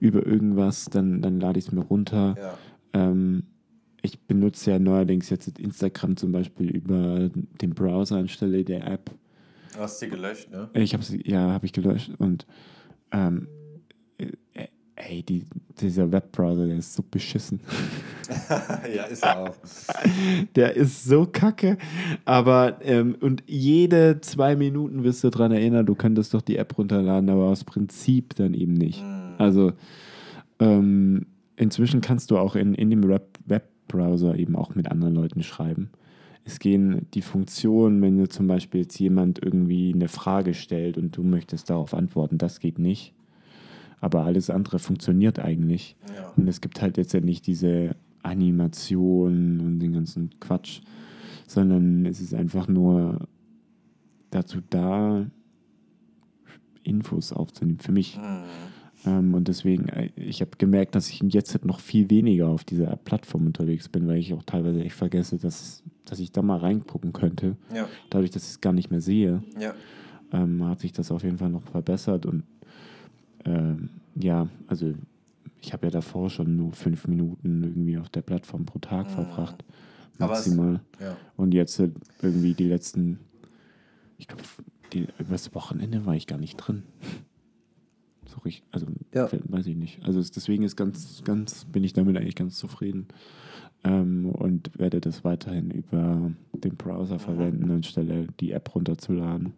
[0.00, 2.34] über irgendwas, dann, dann lade ich es mir runter.
[2.38, 2.58] Ja.
[2.92, 3.44] Ähm,
[4.06, 7.28] ich benutze ja neuerdings jetzt Instagram zum Beispiel über
[7.60, 9.10] den Browser anstelle der App.
[9.74, 10.70] Du hast sie gelöscht, ne?
[10.74, 12.46] Ich habe sie, ja, habe ich gelöscht und
[13.12, 13.48] ähm,
[14.18, 15.44] äh, ey, die,
[15.80, 17.60] dieser Webbrowser, der ist so beschissen.
[18.94, 19.56] ja, ist er auch.
[20.56, 21.78] Der ist so kacke,
[22.24, 26.76] aber ähm, und jede zwei Minuten wirst du daran erinnern, du könntest doch die App
[26.76, 29.04] runterladen, aber aus Prinzip dann eben nicht.
[29.38, 29.72] Also
[30.58, 35.42] ähm, inzwischen kannst du auch in, in dem Web Webbrowser eben auch mit anderen Leuten
[35.42, 35.90] schreiben.
[36.44, 41.16] Es gehen die Funktionen, wenn du zum Beispiel jetzt jemand irgendwie eine Frage stellt und
[41.16, 43.14] du möchtest darauf antworten, das geht nicht.
[44.00, 45.96] Aber alles andere funktioniert eigentlich.
[46.14, 46.32] Ja.
[46.36, 50.82] Und es gibt halt jetzt ja nicht diese Animationen und den ganzen Quatsch,
[51.48, 53.26] sondern es ist einfach nur
[54.30, 55.26] dazu da,
[56.84, 57.80] Infos aufzunehmen.
[57.80, 58.20] Für mich.
[59.06, 62.64] Ähm, und deswegen, äh, ich habe gemerkt, dass ich jetzt halt noch viel weniger auf
[62.64, 66.58] dieser Plattform unterwegs bin, weil ich auch teilweise echt vergesse, dass, dass ich da mal
[66.58, 67.56] reingucken könnte.
[67.74, 67.88] Ja.
[68.10, 69.74] Dadurch, dass ich es gar nicht mehr sehe, Ja.
[70.32, 72.26] ähm, hat sich das auf jeden Fall noch verbessert.
[72.26, 72.42] Und
[73.44, 74.92] ähm, ja, also
[75.62, 79.64] ich habe ja davor schon nur fünf Minuten irgendwie auf der Plattform pro Tag verbracht.
[80.18, 80.80] Aber es- Maximal.
[81.00, 81.16] Ja.
[81.36, 81.90] Und jetzt äh,
[82.22, 83.20] irgendwie die letzten,
[84.18, 84.42] ich glaube,
[85.18, 86.82] übers Wochenende war ich gar nicht drin.
[88.26, 89.28] So richtig, also Ja.
[89.48, 90.04] weiß ich nicht.
[90.04, 93.06] Also es, deswegen ist ganz, ganz, bin ich damit eigentlich ganz zufrieden.
[93.84, 99.52] Ähm, und werde das weiterhin über den Browser verwenden, anstelle die App runterzuladen.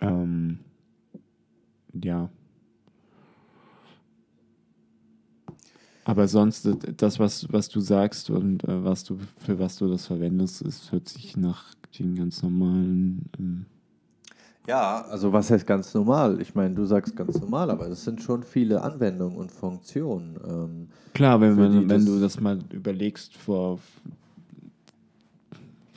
[0.00, 0.60] Ähm,
[1.92, 2.30] ja.
[6.04, 10.06] Aber sonst, das, was, was du sagst und äh, was du, für was du das
[10.06, 13.28] verwendest, ist, hört sich nach den ganz normalen.
[13.38, 13.66] Ähm
[14.70, 16.40] ja, also was heißt ganz normal?
[16.40, 20.36] Ich meine, du sagst ganz normal, aber es sind schon viele Anwendungen und Funktionen.
[20.48, 23.80] Ähm, Klar, wenn, man, wenn du das mal überlegst, vor,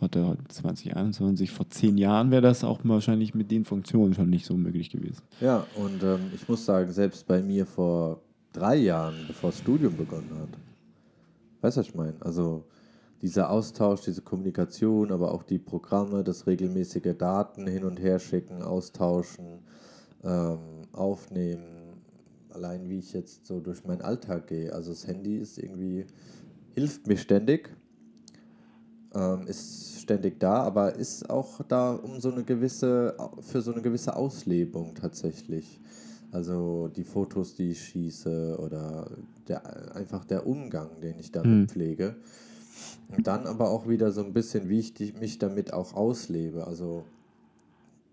[0.02, 4.56] der 2021, vor zehn Jahren wäre das auch wahrscheinlich mit den Funktionen schon nicht so
[4.56, 5.22] möglich gewesen.
[5.40, 8.22] Ja, und ähm, ich muss sagen, selbst bei mir vor
[8.54, 10.50] drei Jahren, bevor das Studium begonnen hat,
[11.62, 12.16] weißt du, was ich meine?
[12.22, 12.66] Also
[13.24, 18.62] dieser Austausch, diese Kommunikation, aber auch die Programme, das regelmäßige Daten hin und her schicken,
[18.62, 19.60] austauschen,
[20.26, 20.60] ähm,
[20.92, 22.02] aufnehmen,
[22.50, 24.74] allein wie ich jetzt so durch meinen Alltag gehe.
[24.74, 26.06] Also das Handy ist irgendwie,
[26.74, 27.74] hilft mir ständig,
[29.16, 33.82] ähm, ist ständig da, aber ist auch da um so eine gewisse, für so eine
[33.82, 35.80] gewisse Auslebung tatsächlich.
[36.34, 39.10] Also die Fotos, die ich schieße oder
[39.48, 41.70] der, einfach der Umgang, den ich damit mhm.
[41.70, 42.16] pflege.
[43.10, 46.66] Und dann aber auch wieder so ein bisschen, wie ich die, mich damit auch auslebe.
[46.66, 47.06] Also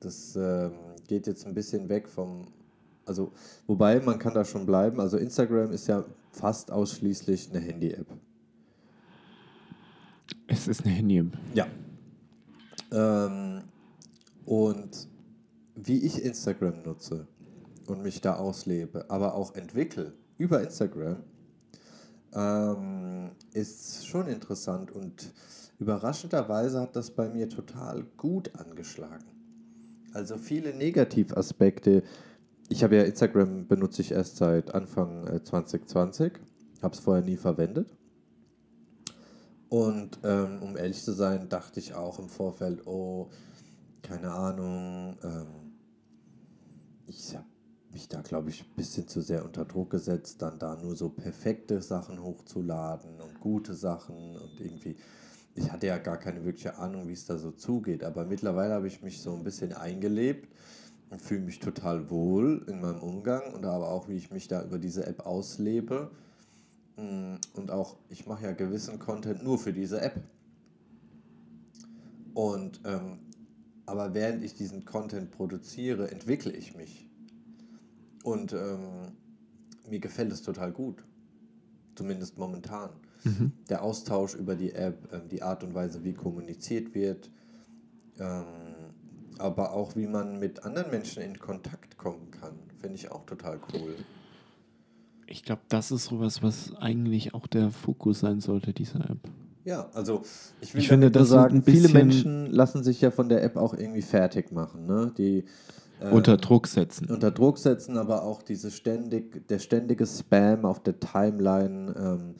[0.00, 0.72] das ähm,
[1.08, 2.46] geht jetzt ein bisschen weg vom,
[3.06, 3.32] also
[3.66, 5.00] wobei man kann da schon bleiben.
[5.00, 8.06] Also Instagram ist ja fast ausschließlich eine Handy-App.
[10.46, 11.38] Es ist eine Handy-App.
[11.54, 11.66] Ja.
[12.92, 13.62] Ähm,
[14.44, 15.08] und
[15.76, 17.26] wie ich Instagram nutze
[17.86, 21.16] und mich da auslebe, aber auch entwickle über Instagram,
[22.34, 25.32] ähm, ist schon interessant und
[25.78, 29.24] überraschenderweise hat das bei mir total gut angeschlagen.
[30.12, 32.02] Also viele Negativaspekte.
[32.68, 36.38] Ich habe ja Instagram benutze ich erst seit Anfang 2020, äh,
[36.82, 37.96] habe es vorher nie verwendet.
[39.68, 43.30] Und ähm, um ehrlich zu sein, dachte ich auch im Vorfeld, oh,
[44.02, 45.46] keine Ahnung, ähm,
[47.06, 47.46] ich habe
[47.92, 51.09] mich da, glaube ich, ein bisschen zu sehr unter Druck gesetzt, dann da nur so
[51.09, 54.96] perfekte Sachen hochzuladen und gute Sachen und irgendwie,
[55.55, 58.87] ich hatte ja gar keine wirkliche Ahnung, wie es da so zugeht, aber mittlerweile habe
[58.87, 60.48] ich mich so ein bisschen eingelebt
[61.11, 64.62] und fühle mich total wohl in meinem Umgang und aber auch, wie ich mich da
[64.64, 66.11] über diese App auslebe
[66.96, 70.22] mm, und auch, ich mache ja gewissen Content nur für diese App.
[72.33, 73.18] Und ähm,
[73.87, 77.09] aber während ich diesen Content produziere, entwickle ich mich.
[78.22, 79.12] Und ähm,
[79.88, 81.02] mir gefällt es total gut.
[81.94, 82.90] Zumindest momentan.
[83.24, 83.52] Mhm.
[83.68, 87.30] Der Austausch über die App, ähm, die Art und Weise, wie kommuniziert wird,
[88.18, 88.44] ähm,
[89.38, 93.59] aber auch wie man mit anderen Menschen in Kontakt kommen kann, finde ich auch total
[93.74, 93.94] cool.
[95.26, 99.18] Ich glaube, das ist sowas, was eigentlich auch der Fokus sein sollte, dieser App.
[99.64, 100.22] Ja, also
[100.61, 103.74] ich will ich finde, das sagen, viele Menschen lassen sich ja von der App auch
[103.74, 104.87] irgendwie fertig machen.
[104.87, 105.12] Ne?
[105.16, 105.44] Die
[106.00, 107.08] äh, unter Druck setzen.
[107.10, 112.34] Unter Druck setzen, aber auch diese ständig, der ständige Spam auf der Timeline ähm,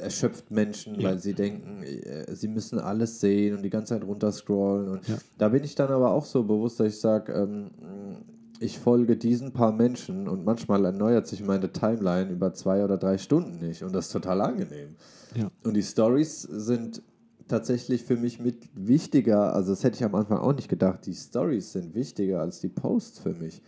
[0.00, 1.10] erschöpft Menschen, ja.
[1.10, 4.88] weil sie denken, äh, sie müssen alles sehen und die ganze Zeit runterscrollen.
[4.88, 5.16] Und ja.
[5.38, 7.70] da bin ich dann aber auch so bewusst, dass ich sage, ähm,
[8.58, 13.18] ich folge diesen paar Menschen und manchmal erneuert sich meine Timeline über zwei oder drei
[13.18, 14.96] Stunden nicht und das ist total angenehm.
[15.34, 15.50] Ja.
[15.62, 17.02] Und die Stories sind
[17.48, 21.14] tatsächlich für mich mit wichtiger, also das hätte ich am Anfang auch nicht gedacht, die
[21.14, 23.62] Stories sind wichtiger als die Posts für mich.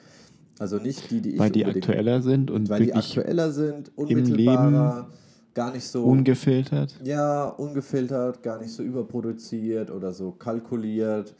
[0.59, 5.09] Also nicht die, die ich Weil die aktueller sind und weil die aktueller sind, unmittelbarer,
[5.55, 6.99] gar nicht so ungefiltert.
[7.05, 11.35] Ja, ungefiltert, gar nicht so überproduziert oder so kalkuliert.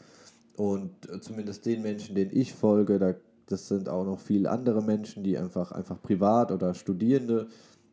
[0.55, 3.13] Und zumindest den Menschen, denen ich folge, da,
[3.47, 7.47] das sind auch noch viele andere Menschen, die einfach, einfach privat oder Studierende,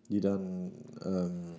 [0.09, 0.73] die dann
[1.05, 1.56] ähm,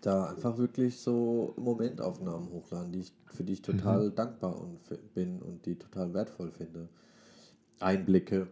[0.00, 4.14] da einfach wirklich so Momentaufnahmen hochladen, die ich, für die ich total mhm.
[4.14, 4.78] dankbar und
[5.14, 6.88] bin und die total wertvoll finde.
[7.78, 8.48] Einblicke.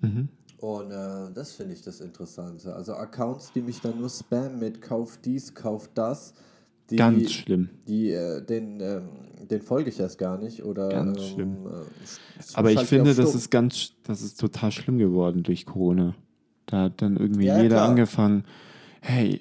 [0.00, 0.28] Mhm.
[0.58, 2.74] Und äh, das finde ich das Interessante.
[2.74, 6.34] Also Accounts, die mich dann nur spammen mit Kauf dies, Kauf das.
[6.90, 7.70] Die, Ganz schlimm.
[7.88, 9.08] Die, äh, den, ähm,
[9.48, 10.64] den folge ich erst gar nicht.
[10.64, 11.66] Oder, ganz ähm, schlimm.
[11.66, 16.14] Äh, Aber ich finde, das ist ganz, das ist total schlimm geworden durch Corona.
[16.66, 17.88] Da hat dann irgendwie ja, jeder klar.
[17.88, 18.44] angefangen,
[19.00, 19.40] hey,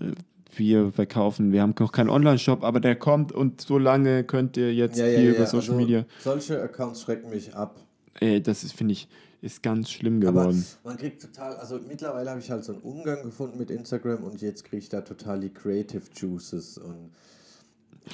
[0.00, 0.12] äh,
[0.58, 1.52] wir verkaufen.
[1.52, 5.06] Wir haben noch keinen Online-Shop, aber der kommt und so lange könnt ihr jetzt ja,
[5.06, 6.04] ja, hier ja, über Social also Media.
[6.20, 7.80] Solche Accounts schrecken mich ab.
[8.20, 9.08] Ey, das ist, finde ich,
[9.40, 10.64] ist ganz schlimm geworden.
[10.82, 14.22] Aber man kriegt total, also mittlerweile habe ich halt so einen Umgang gefunden mit Instagram
[14.22, 17.10] und jetzt kriege ich da total die Creative Juices und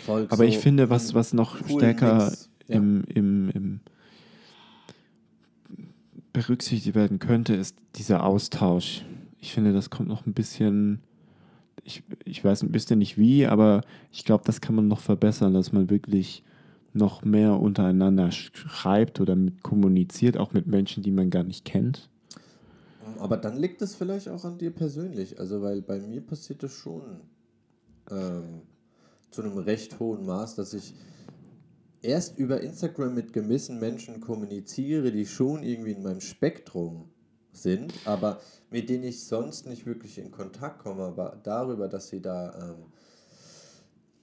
[0.08, 2.32] Aber so ich finde, was, was noch stärker
[2.66, 3.80] im, im, im
[6.32, 9.04] berücksichtigt werden könnte, ist dieser Austausch.
[9.40, 11.00] Ich finde, das kommt noch ein bisschen
[11.84, 15.54] ich, ich weiß ein bisschen nicht wie, aber ich glaube, das kann man noch verbessern,
[15.54, 16.42] dass man wirklich
[16.92, 22.08] noch mehr untereinander schreibt oder kommuniziert, auch mit Menschen, die man gar nicht kennt.
[23.18, 25.38] Aber dann liegt es vielleicht auch an dir persönlich.
[25.38, 27.02] Also, weil bei mir passiert das schon
[28.10, 28.62] ähm,
[29.30, 30.94] zu einem recht hohen Maß, dass ich
[32.02, 37.10] erst über Instagram mit gewissen Menschen kommuniziere, die schon irgendwie in meinem Spektrum
[37.52, 41.04] sind, aber mit denen ich sonst nicht wirklich in Kontakt komme.
[41.04, 42.86] Aber darüber, dass sie da ähm,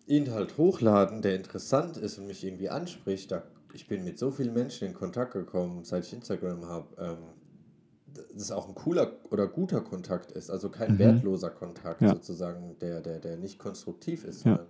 [0.05, 4.53] Inhalt hochladen, der interessant ist und mich irgendwie anspricht, da, ich bin mit so vielen
[4.53, 6.87] Menschen in Kontakt gekommen, seit ich Instagram habe.
[6.97, 7.17] Ähm,
[8.33, 10.99] das auch ein cooler oder guter Kontakt ist, also kein mhm.
[10.99, 12.09] wertloser Kontakt ja.
[12.09, 14.55] sozusagen, der, der, der nicht konstruktiv ist, ja.
[14.55, 14.67] sondern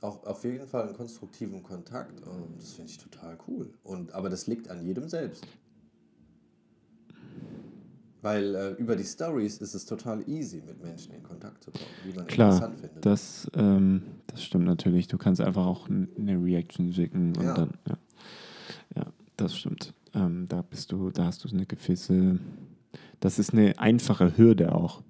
[0.00, 3.72] auch auf jeden Fall einen konstruktiven Kontakt und das finde ich total cool.
[3.84, 5.46] Und, aber das liegt an jedem selbst.
[8.22, 11.84] Weil äh, über die Stories ist es total easy, mit Menschen in Kontakt zu kommen,
[12.04, 13.04] die man Klar, interessant findet.
[13.04, 15.08] Das, ähm, das stimmt natürlich.
[15.08, 17.54] Du kannst einfach auch eine Reaction schicken und ja.
[17.54, 17.96] dann, ja.
[18.96, 19.06] ja,
[19.36, 19.92] das stimmt.
[20.14, 22.38] Ähm, da bist du, da hast du eine gewisse,
[23.18, 25.02] das ist eine einfache Hürde auch.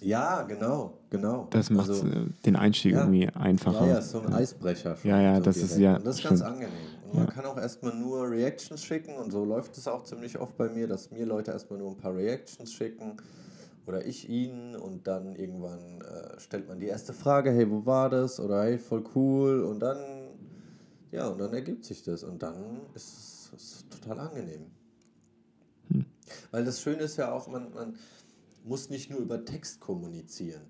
[0.00, 1.48] Ja, genau, genau.
[1.50, 3.86] Das macht also, äh, den Einstieg ja, irgendwie einfacher.
[3.86, 4.96] Ja, ja, so ein Eisbrecher.
[4.96, 5.72] Schon, ja, ja, so das direkt.
[5.72, 5.96] ist ja.
[5.96, 6.70] Und das ist ganz angenehm.
[7.12, 10.68] Man kann auch erstmal nur Reactions schicken und so läuft es auch ziemlich oft bei
[10.68, 13.16] mir, dass mir Leute erstmal nur ein paar Reactions schicken
[13.86, 18.10] oder ich ihnen und dann irgendwann äh, stellt man die erste Frage, hey, wo war
[18.10, 18.38] das?
[18.38, 19.98] Oder hey, voll cool und dann,
[21.10, 24.66] ja, und dann ergibt sich das und dann ist es total angenehm.
[25.90, 26.04] Hm.
[26.50, 27.94] Weil das Schöne ist ja auch, man, man
[28.64, 30.62] muss nicht nur über Text kommunizieren.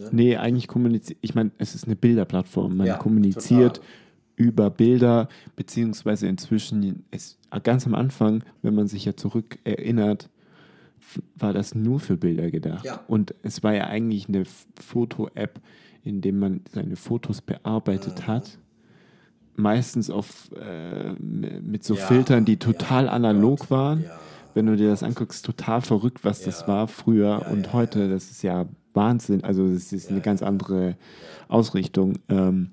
[0.00, 0.08] Ne?
[0.10, 2.76] Nee, eigentlich kommuniziert, ich meine, es ist eine Bilderplattform.
[2.76, 3.88] Man ja, kommuniziert total.
[4.40, 10.30] Über Bilder, beziehungsweise inzwischen, es, ganz am Anfang, wenn man sich ja zurück erinnert,
[11.36, 12.86] war das nur für Bilder gedacht.
[12.86, 13.04] Ja.
[13.06, 14.44] Und es war ja eigentlich eine
[14.80, 15.60] Foto-App,
[16.02, 18.26] in der man seine Fotos bearbeitet mhm.
[18.28, 18.58] hat.
[19.56, 24.06] Meistens auf, äh, mit so ja, Filtern, die total analog waren
[24.52, 26.46] wenn du dir das anguckst, total verrückt, was ja.
[26.46, 28.08] das war früher ja, und ja, heute.
[28.08, 29.44] Das ist ja Wahnsinn.
[29.44, 30.96] Also es ist eine ganz andere
[31.46, 32.14] Ausrichtung.
[32.28, 32.72] Ähm,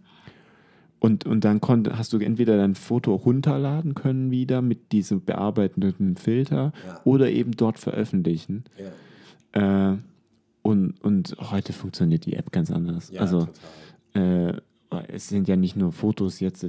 [1.00, 6.18] und, und dann konnt, hast du entweder dein Foto runterladen können wieder mit diesem bearbeiteten
[6.18, 8.64] Filter oder eben dort veröffentlichen.
[9.52, 9.96] Äh,
[10.64, 13.16] und, und heute funktioniert die App ganz anders.
[13.16, 13.48] also
[14.14, 14.54] äh,
[15.08, 16.64] es sind ja nicht nur Fotos jetzt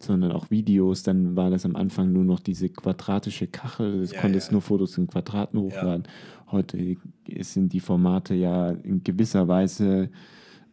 [0.00, 1.02] sondern auch Videos.
[1.02, 4.02] Dann war das am Anfang nur noch diese quadratische Kachel.
[4.02, 4.52] Es ja, konntest ja.
[4.52, 6.04] nur Fotos in Quadraten hochladen.
[6.04, 6.52] Ja.
[6.52, 6.96] Heute
[7.40, 10.10] sind die Formate ja in gewisser Weise.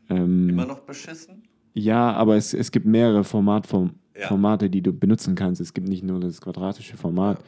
[0.10, 1.43] Ähm, Immer noch beschissen?
[1.76, 4.28] Ja, aber es, es gibt mehrere Formatform ja.
[4.28, 5.60] Formate, die du benutzen kannst.
[5.60, 7.44] Es gibt nicht nur das quadratische Format.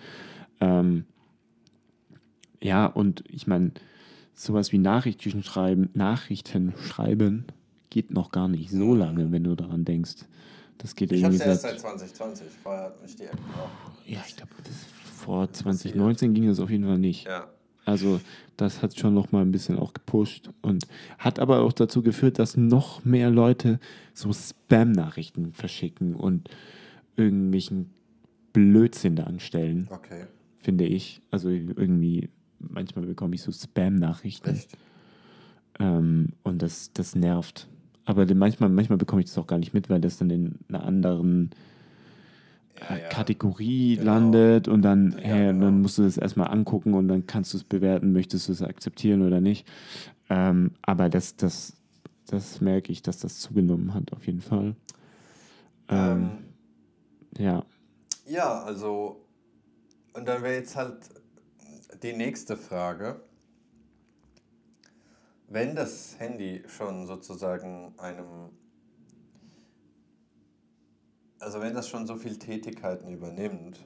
[0.59, 1.05] Ja, ähm,
[2.61, 3.71] ja und ich meine,
[4.33, 7.45] sowas wie Nachrichten schreiben, Nachrichten schreiben
[7.89, 10.25] geht noch gar nicht so lange, wenn du daran denkst.
[10.77, 12.47] Das geht ich es erst seit 2020.
[12.61, 14.05] Vorher hat mich die App auch.
[14.05, 14.51] Ja, ich glaube,
[15.15, 17.25] vor 2019 ging das auf jeden Fall nicht.
[17.25, 17.47] Ja.
[17.87, 18.19] Also
[18.57, 20.85] das hat schon noch mal ein bisschen auch gepusht und
[21.17, 23.79] hat aber auch dazu geführt, dass noch mehr Leute
[24.13, 26.49] so Spam-Nachrichten verschicken und
[27.15, 27.89] irgendwelchen
[28.51, 29.87] Blödsinn da anstellen.
[29.89, 30.25] Okay.
[30.59, 31.21] Finde ich.
[31.31, 34.59] Also irgendwie, manchmal bekomme ich so Spam-Nachrichten.
[35.79, 37.69] Ähm, und das, das nervt.
[38.03, 40.83] Aber manchmal, manchmal bekomme ich das auch gar nicht mit, weil das dann in einer
[40.83, 41.51] anderen
[42.89, 43.09] ja, ja.
[43.09, 44.13] Kategorie genau.
[44.13, 45.65] landet und dann, hey, genau.
[45.65, 48.61] dann musst du das erstmal angucken und dann kannst du es bewerten, möchtest du es
[48.61, 49.67] akzeptieren oder nicht.
[50.29, 51.73] Ähm, aber das, das,
[52.27, 54.75] das merke ich, dass das zugenommen hat, auf jeden Fall.
[55.89, 56.29] Ähm, ähm,
[57.37, 57.65] ja.
[58.25, 59.25] Ja, also,
[60.13, 60.97] und dann wäre jetzt halt
[62.03, 63.21] die nächste Frage
[65.47, 68.49] wenn das Handy schon sozusagen einem,
[71.39, 73.85] also wenn das schon so viele Tätigkeiten übernimmt,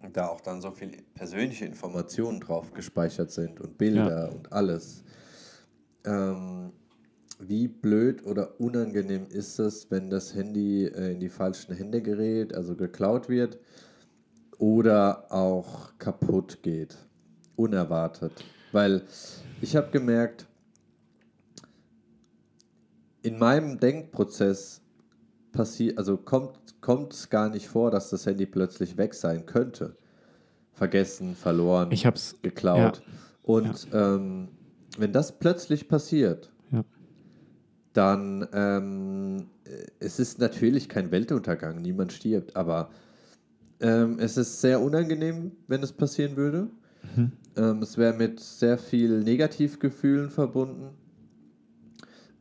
[0.00, 4.32] und da auch dann so viele persönliche Informationen drauf gespeichert sind und Bilder ja.
[4.32, 5.02] und alles,
[6.04, 6.72] ähm,
[7.38, 12.54] wie blöd oder unangenehm ist es, wenn das Handy äh, in die falschen Hände gerät,
[12.54, 13.58] also geklaut wird
[14.58, 16.96] oder auch kaputt geht,
[17.56, 18.32] unerwartet.
[18.72, 19.02] Weil
[19.60, 20.46] ich habe gemerkt,
[23.22, 24.80] in meinem Denkprozess
[25.52, 29.96] passiert, also kommt kommt es gar nicht vor, dass das Handy plötzlich weg sein könnte.
[30.72, 33.02] Vergessen, verloren, ich hab's, geklaut.
[33.04, 33.12] Ja.
[33.42, 34.14] Und ja.
[34.14, 34.50] Ähm,
[34.96, 36.84] wenn das plötzlich passiert, ja.
[37.92, 39.46] dann ähm,
[39.98, 42.90] es ist natürlich kein Weltuntergang, niemand stirbt, aber
[43.80, 46.68] ähm, es ist sehr unangenehm, wenn es passieren würde.
[47.16, 47.32] Mhm.
[47.56, 50.90] Ähm, es wäre mit sehr viel Negativgefühlen verbunden.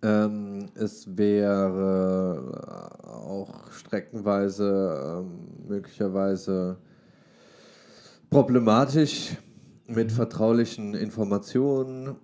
[0.06, 6.78] Ähm, es wäre auch streckenweise ähm, möglicherweise
[8.30, 9.36] problematisch,
[9.88, 12.18] mit vertraulichen Informationen.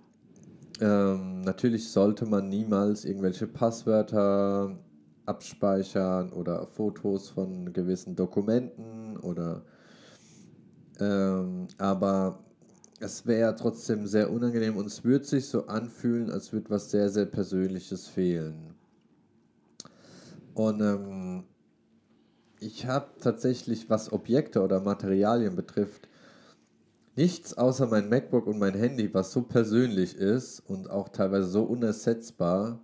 [0.80, 4.78] Ähm, natürlich sollte man niemals irgendwelche Passwörter
[5.26, 9.62] abspeichern oder Fotos von gewissen Dokumenten oder
[11.00, 12.44] ähm, aber
[13.02, 17.08] es wäre trotzdem sehr unangenehm und es würde sich so anfühlen, als würde was sehr,
[17.08, 18.74] sehr Persönliches fehlen.
[20.54, 21.44] Und ähm,
[22.60, 26.08] ich habe tatsächlich, was Objekte oder Materialien betrifft,
[27.16, 31.64] nichts außer mein MacBook und mein Handy, was so persönlich ist und auch teilweise so
[31.64, 32.78] unersetzbar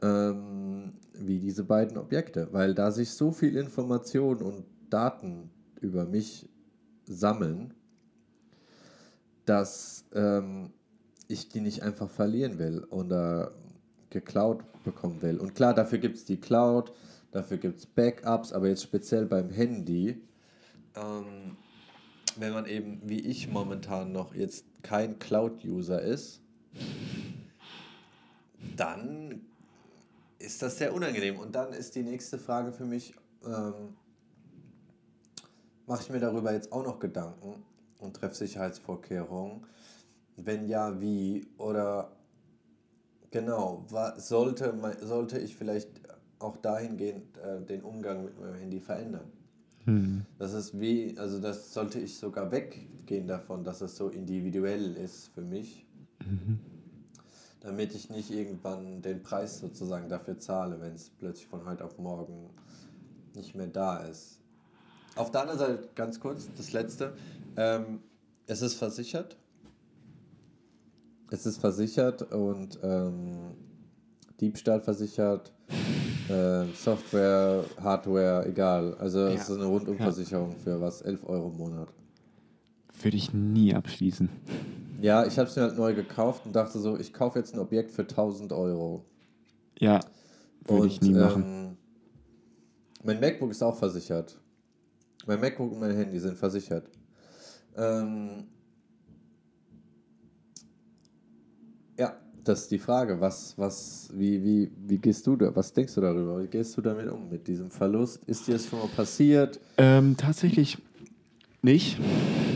[0.00, 5.50] ähm, wie diese beiden Objekte, weil da sich so viel Information und Daten
[5.82, 6.48] über mich
[7.04, 7.74] sammeln,
[9.44, 10.70] dass ähm,
[11.28, 13.52] ich die nicht einfach verlieren will oder
[14.10, 15.38] geklaut bekommen will.
[15.38, 16.92] Und klar, dafür gibt es die Cloud,
[17.30, 20.20] dafür gibt es Backups, aber jetzt speziell beim Handy,
[20.94, 21.56] ähm,
[22.36, 26.40] wenn man eben wie ich momentan noch jetzt kein Cloud-User ist,
[28.76, 29.42] dann
[30.38, 31.38] ist das sehr unangenehm.
[31.38, 33.14] Und dann ist die nächste Frage für mich,
[33.44, 33.96] ähm,
[35.86, 37.62] mache ich mir darüber jetzt auch noch Gedanken
[38.02, 39.66] und treffe Sicherheitsvorkehrungen?
[40.36, 41.46] Wenn ja, wie?
[41.58, 42.12] Oder
[43.30, 43.86] genau,
[44.16, 45.88] sollte, sollte ich vielleicht
[46.38, 49.30] auch dahingehend äh, den Umgang mit meinem Handy verändern?
[49.84, 50.24] Hm.
[50.38, 55.28] Das ist wie, also das sollte ich sogar weggehen davon, dass es so individuell ist
[55.28, 55.86] für mich.
[56.24, 56.60] Mhm.
[57.60, 61.98] Damit ich nicht irgendwann den Preis sozusagen dafür zahle, wenn es plötzlich von heute auf
[61.98, 62.50] morgen
[63.34, 64.40] nicht mehr da ist.
[65.14, 67.12] Auf der anderen Seite, ganz kurz, das letzte.
[67.56, 68.00] Ähm,
[68.46, 69.36] es ist versichert.
[71.30, 73.54] Es ist versichert und ähm,
[74.40, 75.52] Diebstahl versichert,
[76.28, 78.94] äh, Software, Hardware, egal.
[78.96, 79.28] Also ja.
[79.28, 80.56] es ist eine Rundumversicherung ja.
[80.58, 81.00] für was?
[81.00, 81.88] 11 Euro im Monat.
[83.00, 84.28] Würde ich nie abschließen.
[85.00, 87.60] Ja, ich habe es mir halt neu gekauft und dachte so, ich kaufe jetzt ein
[87.60, 89.04] Objekt für 1000 Euro.
[89.78, 90.00] Ja,
[90.66, 91.42] würde ich nie machen.
[91.42, 91.76] Ähm,
[93.02, 94.38] mein MacBook ist auch versichert.
[95.26, 96.88] Mein MacBook und mein Handy sind versichert.
[97.76, 98.44] Ähm,
[101.98, 102.14] ja,
[102.44, 103.20] das ist die Frage.
[103.20, 106.42] Was, was, wie, wie, wie gehst du da, was denkst du darüber?
[106.42, 108.20] Wie gehst du damit um, mit diesem Verlust?
[108.26, 109.60] Ist dir das schon mal passiert?
[109.78, 110.78] Ähm, tatsächlich
[111.62, 111.98] nicht.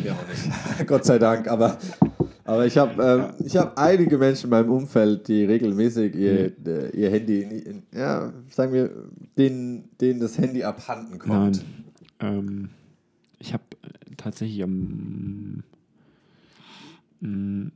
[0.02, 0.86] Mir auch nicht.
[0.86, 1.78] Gott sei Dank, aber,
[2.44, 6.66] aber ich habe ähm, hab einige Menschen in meinem Umfeld, die regelmäßig ihr, mhm.
[6.66, 8.90] äh, ihr Handy, in, ja, sagen wir,
[9.38, 11.62] denen, denen das Handy abhanden kommt.
[11.62, 11.64] Nein.
[12.20, 12.85] Ähm, äh,
[14.16, 15.62] tatsächlich am
[17.20, 17.72] mm,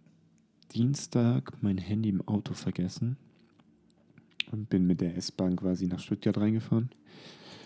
[0.72, 3.16] Dienstag mein Handy im Auto vergessen
[4.52, 6.90] und bin mit der S-Bahn quasi nach Stuttgart reingefahren.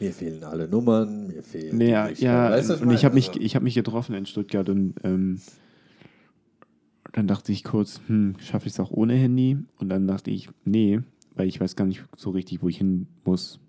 [0.01, 1.79] Mir fehlen alle Nummern, mir fehlen.
[1.79, 4.69] Nee, ja, ja weißt du, und ich habe mich, also hab mich getroffen in Stuttgart
[4.69, 5.41] und ähm,
[7.13, 9.57] dann dachte ich kurz, hm, schaffe ich es auch ohne Handy?
[9.79, 11.01] Und dann dachte ich, nee,
[11.37, 13.61] weil ich weiß gar nicht so richtig, wo ich hin muss.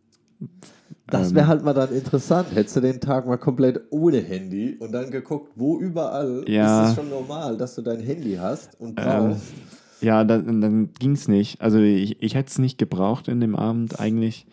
[1.07, 2.47] Das wäre ähm, halt mal dann interessant.
[2.53, 6.89] Hättest du den Tag mal komplett ohne Handy und dann geguckt, wo überall ja, ist
[6.89, 9.51] es schon normal, dass du dein Handy hast und ähm, brauchst.
[9.51, 11.61] Ähm, ja, dann, dann ging es nicht.
[11.61, 14.47] Also ich, ich hätte es nicht gebraucht in dem Abend eigentlich.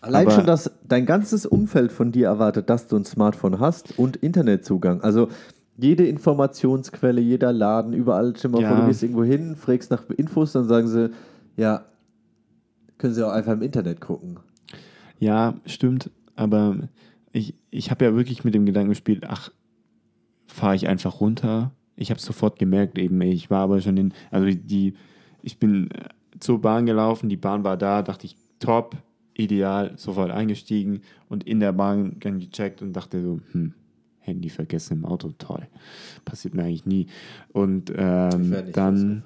[0.00, 4.16] Allein schon, dass dein ganzes Umfeld von dir erwartet, dass du ein Smartphone hast und
[4.16, 5.00] Internetzugang.
[5.02, 5.28] Also
[5.76, 8.68] jede Informationsquelle, jeder Laden, überall, mal ja.
[8.68, 11.10] vor, du gehst irgendwo hin, fragst nach Infos, dann sagen sie,
[11.56, 11.84] ja,
[12.98, 14.38] können sie auch einfach im Internet gucken.
[15.22, 16.88] Ja, stimmt, aber
[17.30, 19.52] ich, ich habe ja wirklich mit dem Gedanken gespielt, ach,
[20.48, 21.70] fahre ich einfach runter.
[21.94, 24.94] Ich habe sofort gemerkt, eben, ich war aber schon in, also die,
[25.40, 26.08] ich bin äh,
[26.40, 28.96] zur Bahn gelaufen, die Bahn war da, dachte ich, top,
[29.34, 33.74] ideal, sofort eingestiegen und in der Bahn dann gecheckt und dachte so, hm,
[34.18, 35.68] Handy vergessen im Auto, toll.
[36.24, 37.06] Passiert mir eigentlich nie.
[37.52, 39.22] Und ähm, dann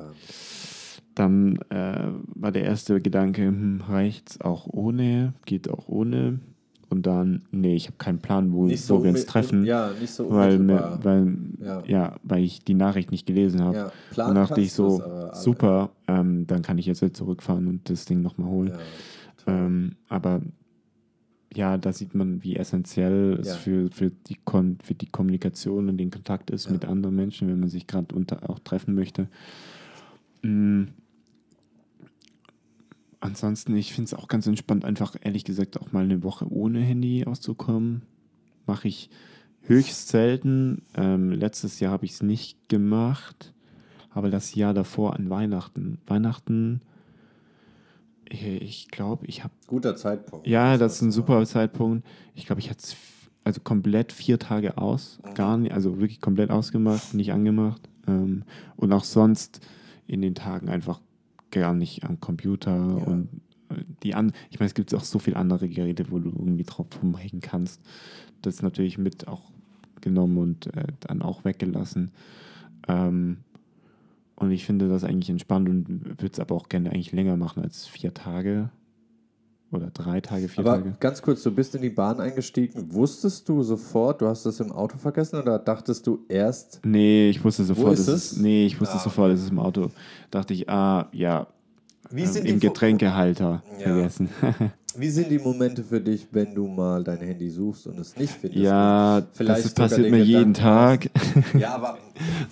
[1.16, 6.40] dann äh, war der erste Gedanke, hm, reicht's auch ohne, geht auch ohne.
[6.88, 9.64] Und dann, nee, ich habe keinen Plan, wo, so wo wir uns treffen.
[9.64, 10.68] Ja, nicht so weil,
[11.02, 11.82] weil, ja.
[11.86, 12.16] ja.
[12.22, 13.90] weil ich die Nachricht nicht gelesen habe.
[14.14, 15.02] Ja, und dachte ich so,
[15.32, 18.72] super, ähm, dann kann ich jetzt halt zurückfahren und das Ding nochmal holen.
[19.46, 20.42] Ja, ähm, aber
[21.52, 25.96] ja, da sieht man, wie essentiell es für, für, die Kon für die Kommunikation und
[25.96, 28.14] den Kontakt ist mit anderen Menschen, wenn man sich gerade
[28.46, 29.28] auch treffen möchte.
[30.42, 30.88] Mhm
[33.26, 36.80] ansonsten, ich finde es auch ganz entspannt, einfach ehrlich gesagt auch mal eine Woche ohne
[36.80, 38.02] Handy auszukommen.
[38.66, 39.10] Mache ich
[39.62, 40.82] höchst selten.
[40.94, 43.52] Ähm, letztes Jahr habe ich es nicht gemacht,
[44.10, 45.98] aber das Jahr davor an Weihnachten.
[46.06, 46.80] Weihnachten,
[48.28, 49.54] ich glaube, ich habe.
[49.66, 50.46] Guter Zeitpunkt.
[50.46, 52.04] Ja, das ist ein super Zeitpunkt.
[52.34, 52.82] Ich glaube, ich hatte
[53.44, 55.34] also komplett vier Tage aus, Mhm.
[55.34, 57.88] gar nicht, also wirklich komplett ausgemacht, nicht angemacht.
[58.08, 58.42] Ähm,
[58.76, 59.60] und auch sonst
[60.08, 61.00] in den Tagen einfach
[61.60, 63.28] gar nicht am Computer und
[63.70, 66.64] äh, die an, ich meine, es gibt auch so viele andere Geräte, wo du irgendwie
[66.64, 67.80] drauf rumhängen kannst.
[68.42, 69.50] Das natürlich mit auch
[70.00, 72.12] genommen und äh, dann auch weggelassen.
[72.88, 73.38] Ähm,
[74.36, 77.62] und ich finde das eigentlich entspannt und würde es aber auch gerne eigentlich länger machen
[77.62, 78.70] als vier Tage
[79.72, 80.94] oder drei Tage, vier Aber Tage.
[81.00, 82.92] ganz kurz, du bist in die Bahn eingestiegen.
[82.92, 87.42] Wusstest du sofort, du hast das im Auto vergessen oder dachtest du erst, Nee, ich
[87.44, 89.90] wusste sofort, ist es ist, nee, ich wusste Ah, sofort, es ist im Auto.
[90.30, 91.46] Dachte ich, ah, ja,
[92.10, 93.78] Wie ähm, sind im Getränkehalter Ja.
[93.84, 94.28] vergessen.
[94.96, 98.32] wie sind die Momente für dich, wenn du mal dein Handy suchst und es nicht
[98.32, 98.64] findest?
[98.64, 101.10] ja, Vielleicht das passiert mir jeden Tag.
[101.58, 101.98] Ja, aber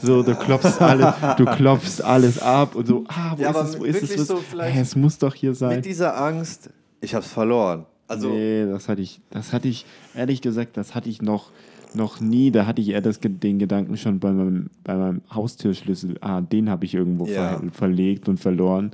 [0.02, 3.78] So, du klopfst alles, du klopfst alles ab und so, ah, wo Ja, ist es,
[3.78, 4.18] wo ist es?
[4.18, 5.76] wo so Hä, es muss doch hier sein.
[5.76, 6.70] mit dieser Angst,
[7.04, 7.86] ich hab's verloren.
[8.06, 11.50] Also, nee, das hatte ich, das hatte ich, ehrlich gesagt, das hatte ich noch,
[11.94, 12.50] noch nie.
[12.50, 16.18] Da hatte ich eher das, den Gedanken schon bei meinem, bei meinem Haustürschlüssel.
[16.20, 17.58] Ah, den habe ich irgendwo Ja.
[17.60, 18.92] ver verlegt und verloren.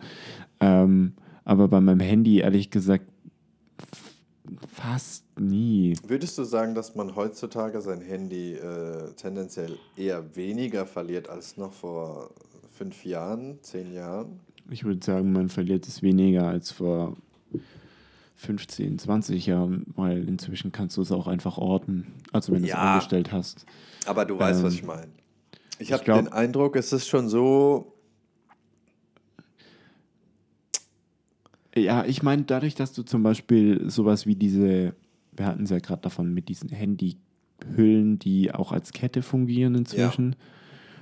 [0.60, 3.06] Ähm, aber bei meinem Handy, ehrlich gesagt,
[4.72, 5.94] fast nie.
[6.06, 11.72] würdest du sagen, dass man heutzutage sein Handy äh, tendenziell eher weniger verliert als noch
[11.72, 12.30] vor
[12.72, 14.40] fünf Jahren, zehn Jahren?
[14.70, 17.16] Ich würde sagen, man verliert es weniger als vor
[18.40, 22.06] 15, 20 Jahren, weil inzwischen kannst du es auch einfach orten.
[22.32, 22.94] Also wenn du es Ja.
[22.94, 23.66] eingestellt hast.
[24.06, 25.08] Aber du weißt, was Ähm, ich meine.
[25.78, 27.92] Ich habe den Eindruck, es ist schon so.
[31.76, 34.94] Ja, ich meine, dadurch, dass du zum Beispiel sowas wie diese,
[35.36, 40.34] wir hatten es ja gerade davon, mit diesen Handyhüllen, die auch als Kette fungieren inzwischen.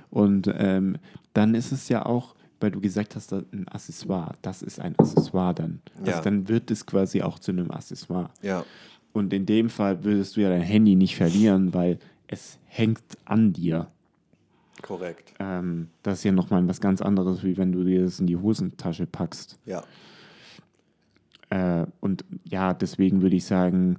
[0.09, 0.97] Und ähm,
[1.33, 5.53] dann ist es ja auch, weil du gesagt hast, ein Accessoire, das ist ein Accessoire
[5.53, 5.81] dann.
[5.99, 6.21] Also Ja.
[6.21, 8.29] dann wird es quasi auch zu einem Accessoire.
[8.41, 8.65] Ja,
[9.13, 13.53] Und in dem Fall würdest du ja dein Handy nicht verlieren, weil es hängt an
[13.53, 13.87] dir.
[14.81, 15.33] korrekt.
[15.39, 18.37] Ähm, das ist ja nochmal was ganz anderes, wie wenn du dir das in die
[18.37, 19.57] Hosentasche packst.
[19.65, 19.83] Ja.
[21.49, 23.97] Äh, und ja, deswegen würde ich sagen,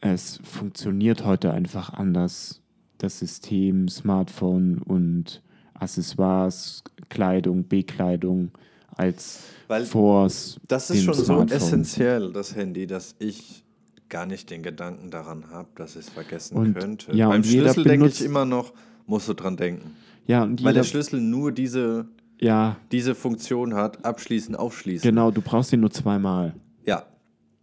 [0.00, 2.62] es funktioniert heute einfach anders.
[2.98, 5.42] Das System, Smartphone und
[5.78, 8.50] Accessoires, Kleidung, Bekleidung
[8.96, 11.56] als Weil vors Das ist schon so Smartphone.
[11.56, 13.64] essentiell, das Handy, dass ich
[14.08, 17.14] gar nicht den Gedanken daran habe, dass ich es vergessen Und- könnte.
[17.14, 18.72] ja, Beim Schlüssel denke ich immer noch,
[19.06, 19.92] musst du dran denken.
[20.26, 22.06] Ja, und Weil der Schlüssel nur diese,
[22.40, 25.08] ja, diese Funktion hat, abschließen, aufschließen.
[25.08, 26.54] genau, du brauchst ihn nur zweimal.
[26.84, 27.04] Ja,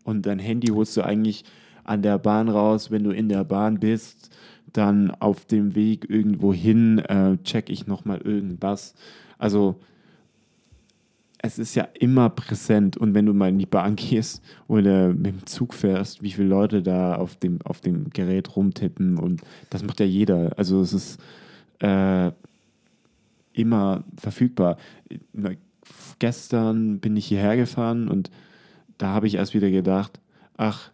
[0.05, 1.45] Und dein Handy holst du eigentlich
[1.86, 4.30] an der Bahn raus, wenn du in der Bahn bist.
[4.74, 8.95] Dann auf dem Weg irgendwo hin äh, check ich nochmal irgendwas.
[9.38, 9.80] Also
[11.45, 12.95] es ist ja immer präsent.
[12.95, 16.47] Und wenn du mal in die Bahn gehst oder mit dem Zug fährst, wie viele
[16.47, 20.57] Leute da auf dem, auf dem Gerät rumtippen und das macht ja jeder.
[20.57, 21.21] Also es ist
[21.80, 22.32] äh,
[23.51, 24.78] immer verfügbar.
[26.17, 28.32] Gestern bin ich hierher gefahren und
[28.97, 30.21] da habe ich erst wieder gedacht,
[30.55, 30.91] ach,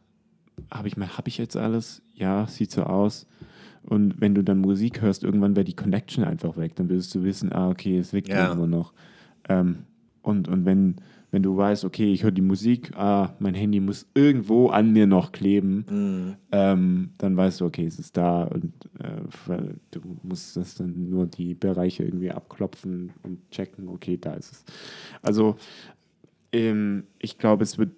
[0.71, 2.01] habe ich, hab ich jetzt alles?
[2.15, 3.27] Ja, sieht so aus.
[3.83, 6.75] Und wenn du dann Musik hörst, irgendwann wäre die Connection einfach weg.
[6.75, 8.47] Dann wirst du wissen, ah, okay, es liegt Ja.
[8.47, 8.93] irgendwo noch.
[9.47, 9.79] Ähm,
[10.21, 10.95] und und wenn,
[11.31, 15.07] wenn du weißt, okay, ich höre die Musik, ah, mein Handy muss irgendwo an mir
[15.07, 16.35] noch kleben, Mhm.
[16.51, 19.61] ähm, dann weißt du, okay, es ist da und äh,
[19.91, 24.65] du musst das dann nur die Bereiche irgendwie abklopfen und checken, okay, da ist es.
[25.21, 25.55] Also
[26.51, 27.91] ähm, ich glaube, es wird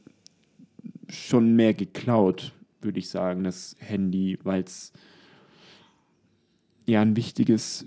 [1.09, 4.91] schon mehr geklaut, würde ich sagen, das Handy, weil es
[6.85, 7.85] ja ein wichtiges,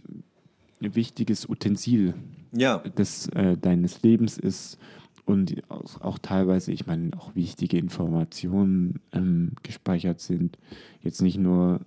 [0.83, 2.15] ein wichtiges Utensil
[2.53, 4.79] ja, des, äh, deines Lebens ist
[5.25, 10.59] und auch, auch teilweise, ich meine, auch wichtige Informationen ähm, gespeichert sind.
[11.03, 11.81] Jetzt nicht nur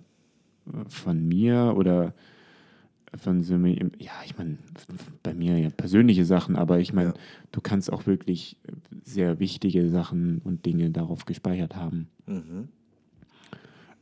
[0.66, 2.14] äh, von mir oder
[3.16, 4.58] von so ja, ich meine,
[5.22, 7.14] bei mir ja persönliche Sachen, aber ich meine, Ja.
[7.52, 8.58] du kannst auch wirklich
[9.02, 12.68] sehr wichtige Sachen und Dinge darauf gespeichert haben, mhm.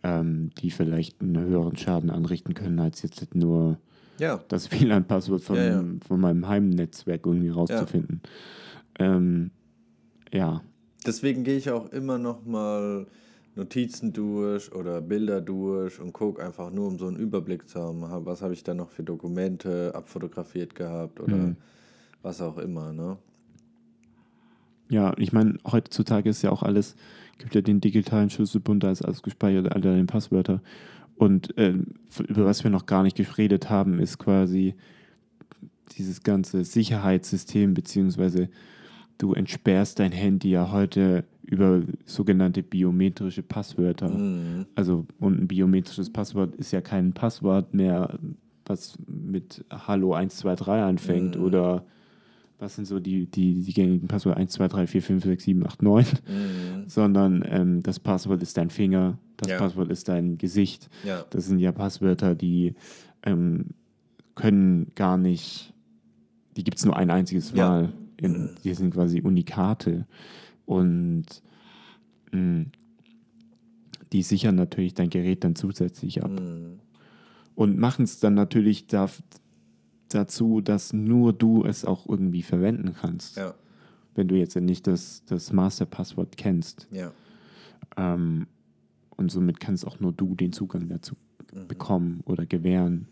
[0.06, 3.78] Ähm, die vielleicht einen höheren Schaden anrichten können, als jetzt nur
[4.18, 5.84] ja, das WLAN-Passwort von, Ja, ja.
[6.06, 8.20] von meinem Heimnetzwerk irgendwie rauszufinden.
[8.98, 9.50] Ähm,
[10.32, 10.62] ja,
[11.04, 13.06] Deswegen gehe ich auch immer noch mal
[13.54, 18.04] Notizen durch oder Bilder durch und gucke einfach nur, um so einen Überblick zu haben.
[18.08, 21.56] Ha- Was habe ich da noch für Dokumente abfotografiert gehabt oder Mhm.
[22.22, 23.16] was auch immer, ne?
[24.88, 26.96] Ja, ich meine, heutzutage ist ja auch alles,
[27.38, 30.60] gibt ja den digitalen Schlüsselbund, da ist alles gespeichert, alle deine Passwörter.
[31.16, 31.86] Und ähm,
[32.28, 34.74] über was wir noch gar nicht geredet haben, ist quasi
[35.96, 38.48] dieses ganze Sicherheitssystem, beziehungsweise
[39.18, 44.10] du entsperrst dein Handy ja heute über sogenannte biometrische Passwörter.
[44.10, 44.66] Mhm.
[44.74, 48.18] Also, und ein biometrisches Passwort ist ja kein Passwort mehr,
[48.66, 51.42] was mit Hallo 123 anfängt Mhm.
[51.44, 51.84] oder
[52.58, 55.66] was sind so die, die, die gängigen Passwörter 1, 2, 3, 4, 5, 6, 7,
[55.66, 56.88] 8, 9, Mhm.
[56.88, 59.58] sondern ähm, das Passwort ist dein Finger, das Ja.
[59.58, 60.88] Passwort ist dein Gesicht.
[61.04, 61.24] Ja.
[61.30, 62.74] Das sind ja Passwörter, die
[63.24, 63.66] ähm,
[64.34, 65.74] können gar nicht,
[66.56, 67.68] die gibt es nur ein einziges Ja.
[67.68, 67.92] Mal.
[68.18, 70.06] In, die sind quasi Unikate.
[70.64, 71.26] Und
[72.32, 72.64] mh,
[74.12, 76.30] die sichern natürlich dein Gerät dann zusätzlich ab.
[76.30, 76.80] Mhm.
[77.54, 79.10] Und machen es dann natürlich da,
[80.14, 83.36] dazu, dass nur du es auch irgendwie verwenden kannst.
[83.36, 83.54] Ja.
[84.14, 86.88] Wenn du jetzt nicht das, das Masterpasswort kennst.
[86.90, 87.12] Ja.
[87.96, 88.46] Ähm,
[89.16, 91.14] und somit kannst auch nur du den Zugang dazu
[91.56, 91.68] Mhm.
[91.68, 93.06] bekommen oder gewähren.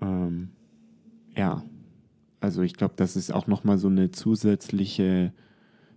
[0.00, 0.48] Ähm,
[1.36, 1.62] ja,
[2.40, 5.32] also ich glaube, das ist auch nochmal so eine zusätzliche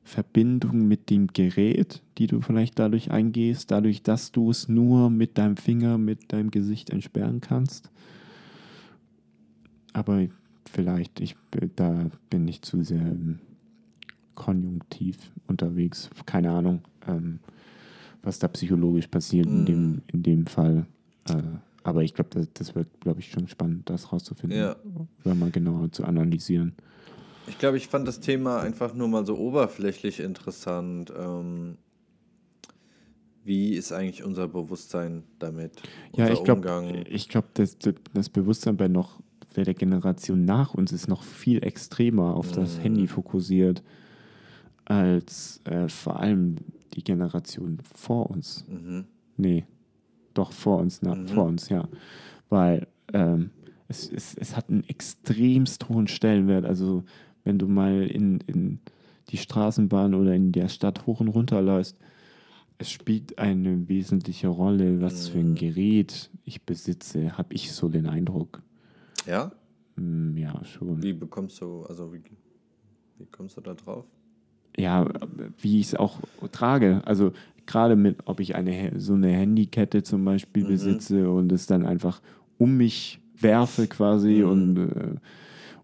[0.03, 5.37] Verbindung mit dem Gerät, die du vielleicht dadurch eingehst, dadurch, dass du es nur mit
[5.37, 7.89] deinem Finger, mit deinem Gesicht entsperren kannst.
[9.95, 10.27] Aber
[10.69, 11.37] vielleicht, ich,
[11.77, 13.39] da bin ich zu sehr ähm,
[14.35, 15.17] konjunktiv
[15.47, 16.09] unterwegs.
[16.25, 17.39] Keine Ahnung, ähm,
[18.21, 19.65] was da psychologisch passiert in, Mhm.
[19.65, 20.85] dem, in dem Fall.
[21.29, 21.41] Äh,
[21.83, 24.59] aber ich glaube, das, das wird, glaube ich, schon spannend, das rauszufinden.
[24.59, 24.75] Ja.
[25.23, 26.73] Oder mal genauer zu analysieren.
[27.47, 31.13] Ich glaube, ich fand das Thema einfach nur mal so oberflächlich interessant.
[31.17, 31.77] Ähm,
[33.45, 35.81] wie ist eigentlich unser Bewusstsein damit?
[36.17, 36.61] Ja, Unser ich glaube,
[37.29, 37.77] glaub, das,
[38.13, 39.21] das Bewusstsein bei noch
[39.63, 42.81] der Generation nach uns ist noch viel extremer auf das Mhm.
[42.81, 43.83] Handy fokussiert
[44.85, 46.55] als äh, vor allem
[46.93, 48.65] die Generation vor uns.
[48.67, 49.05] Mhm.
[49.37, 49.65] Nee,
[50.33, 51.27] doch vor uns, na, Mhm.
[51.27, 51.87] vor uns, ja.
[52.49, 53.49] Weil ähm,
[53.87, 56.65] es, es, es hat einen extremst hohen Stellenwert.
[56.65, 57.03] Also
[57.43, 58.79] wenn du mal in, in
[59.29, 61.97] die Straßenbahn oder in der Stadt hoch und runter läufst,
[62.77, 65.55] es spielt eine wesentliche Rolle, was für ein Mhm.
[65.55, 68.61] Gerät ich besitze, habe ich so den Eindruck.
[69.25, 69.51] Ja?
[69.95, 71.01] Hm, Ja, schon.
[71.01, 72.21] Wie bekommst du, also wie,
[73.17, 74.05] wie kommst du da drauf?
[74.77, 75.07] ja,
[75.61, 76.19] wie ich es auch
[76.51, 77.01] trage.
[77.05, 77.31] Also
[77.65, 80.67] gerade mit, ob ich eine so eine Handykette zum Beispiel Mhm.
[80.67, 82.21] besitze und es dann einfach
[82.57, 84.49] um mich werfe quasi Mhm.
[84.49, 85.15] und äh,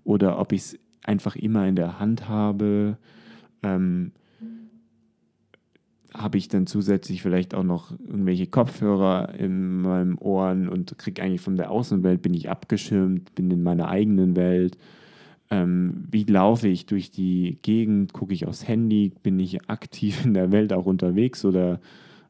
[0.04, 2.98] oder ob ich es einfach immer in der Hand habe.
[3.64, 4.12] Ähm,
[6.14, 11.42] habe ich dann zusätzlich vielleicht auch noch irgendwelche Kopfhörer in meinen Ohren und kriege eigentlich
[11.42, 14.78] von der Außenwelt, bin ich abgeschirmt, bin in meiner eigenen Welt.
[15.50, 18.14] Ähm, wie laufe ich durch die Gegend?
[18.14, 19.12] Gucke ich aufs Handy?
[19.24, 21.80] Bin ich aktiv in der Welt auch unterwegs oder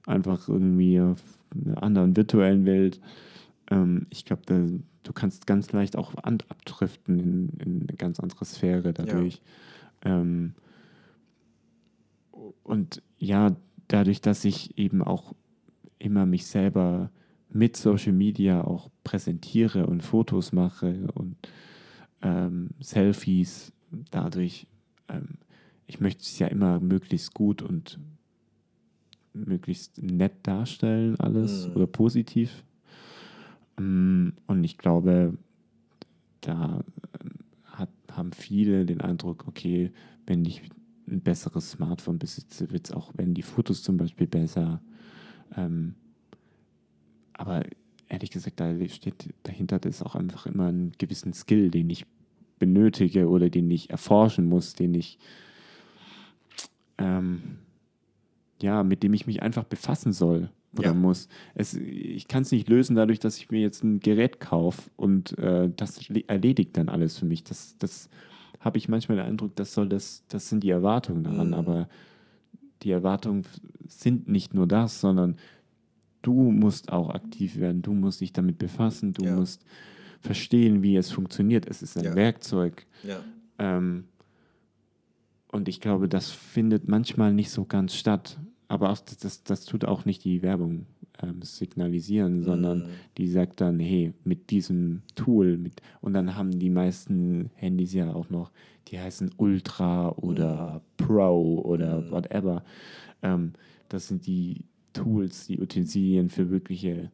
[0.06, 1.22] einfach irgendwie auf
[1.56, 3.00] einer anderen virtuellen Welt?
[3.70, 4.60] Ähm, ich glaube, da,
[5.04, 9.42] du kannst ganz leicht auch abdriften in, in eine ganz andere Sphäre dadurch.
[10.04, 10.54] Ähm,
[12.64, 13.56] und ja,
[13.94, 15.34] dadurch, dass ich eben auch
[16.00, 17.12] immer mich selber
[17.50, 21.36] mit Social Media auch präsentiere und Fotos mache und
[22.22, 23.74] ähm, Selfies,
[24.10, 24.68] dadurch,
[25.10, 25.38] ähm,
[25.88, 28.00] ich möchte es ja immer möglichst gut und
[29.34, 31.76] möglichst nett darstellen, alles Mhm.
[31.76, 32.64] oder positiv.
[33.78, 35.34] Ähm, und ich glaube,
[36.42, 36.84] da
[37.20, 37.32] ähm,
[37.66, 39.92] hat, haben viele den Eindruck, okay,
[40.26, 40.62] wenn ich
[41.08, 44.82] ein besseres Smartphone besitze, wird es auch, wenn die Fotos zum Beispiel besser.
[45.56, 45.96] Ähm,
[47.34, 47.64] aber
[48.08, 52.06] ehrlich gesagt, da steht dahinter ist auch einfach immer einen gewissen Skill, den ich
[52.60, 55.18] benötige oder den ich erforschen muss, den ich
[56.98, 57.58] ähm,
[58.62, 60.94] ja, mit dem ich mich einfach befassen soll oder Ja.
[60.94, 61.28] muss.
[61.56, 65.38] Es, ich kann es nicht lösen dadurch, dass ich mir jetzt ein Gerät kaufe und
[65.40, 67.44] äh, das le- erledigt dann alles für mich.
[67.44, 68.10] Das, das
[68.62, 71.54] habe ich manchmal den Eindruck, das soll das, das sind die Erwartungen daran, Mhm.
[71.54, 71.90] aber
[72.84, 73.44] die Erwartungen
[73.88, 75.36] sind nicht nur das, sondern
[76.22, 79.36] du musst auch aktiv werden, du musst dich damit befassen, du Ja.
[79.36, 79.66] musst
[80.22, 81.68] verstehen, wie es funktioniert.
[81.68, 82.16] Es ist ein Ja.
[82.16, 82.86] Werkzeug.
[83.04, 83.20] Ja.
[83.60, 84.06] Ähm,
[85.52, 88.40] und ich glaube, das findet manchmal nicht so ganz statt.
[88.68, 90.86] Aber auch das, das, das tut auch nicht die Werbung
[91.24, 92.86] ähm, signalisieren, sondern Mhm.
[93.18, 98.14] die sagt dann, hey, mit diesem Tool, mit, und dann haben die meisten Handys ja
[98.14, 98.52] auch noch,
[98.88, 102.12] die heißen Ultra oder Pro oder Mhm.
[102.12, 102.64] whatever.
[103.22, 103.54] Ähm,
[103.90, 107.12] das sind die Tools, die Utensilien für wirkliche,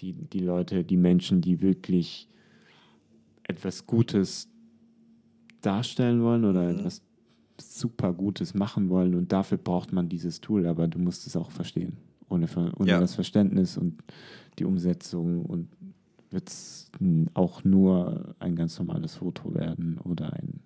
[0.00, 2.28] die, die Leute, die Menschen, die wirklich
[3.44, 4.48] etwas Gutes
[5.60, 6.78] darstellen wollen oder Mhm.
[6.78, 7.02] etwas
[7.60, 11.50] super Gutes machen wollen und dafür braucht man dieses Tool, aber du musst es auch
[11.50, 11.98] verstehen.
[12.30, 12.46] Ohne,
[12.78, 13.00] ohne Ja.
[13.00, 14.02] das Verständnis und
[14.58, 15.68] die Umsetzung und
[16.30, 16.90] wird es
[17.34, 20.60] auch nur ein ganz normales Foto werden oder ein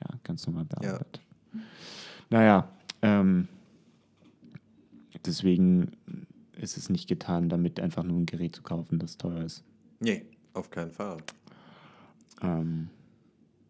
[0.00, 1.20] ja, ganz normal bearbeitet.
[2.30, 2.68] Naja,
[3.00, 3.46] ähm,
[5.24, 5.92] deswegen
[6.56, 9.62] ist es nicht getan, damit einfach nur ein Gerät zu kaufen, das teuer ist.
[10.00, 11.18] Nee, auf keinen Fall.
[12.42, 12.88] Ähm,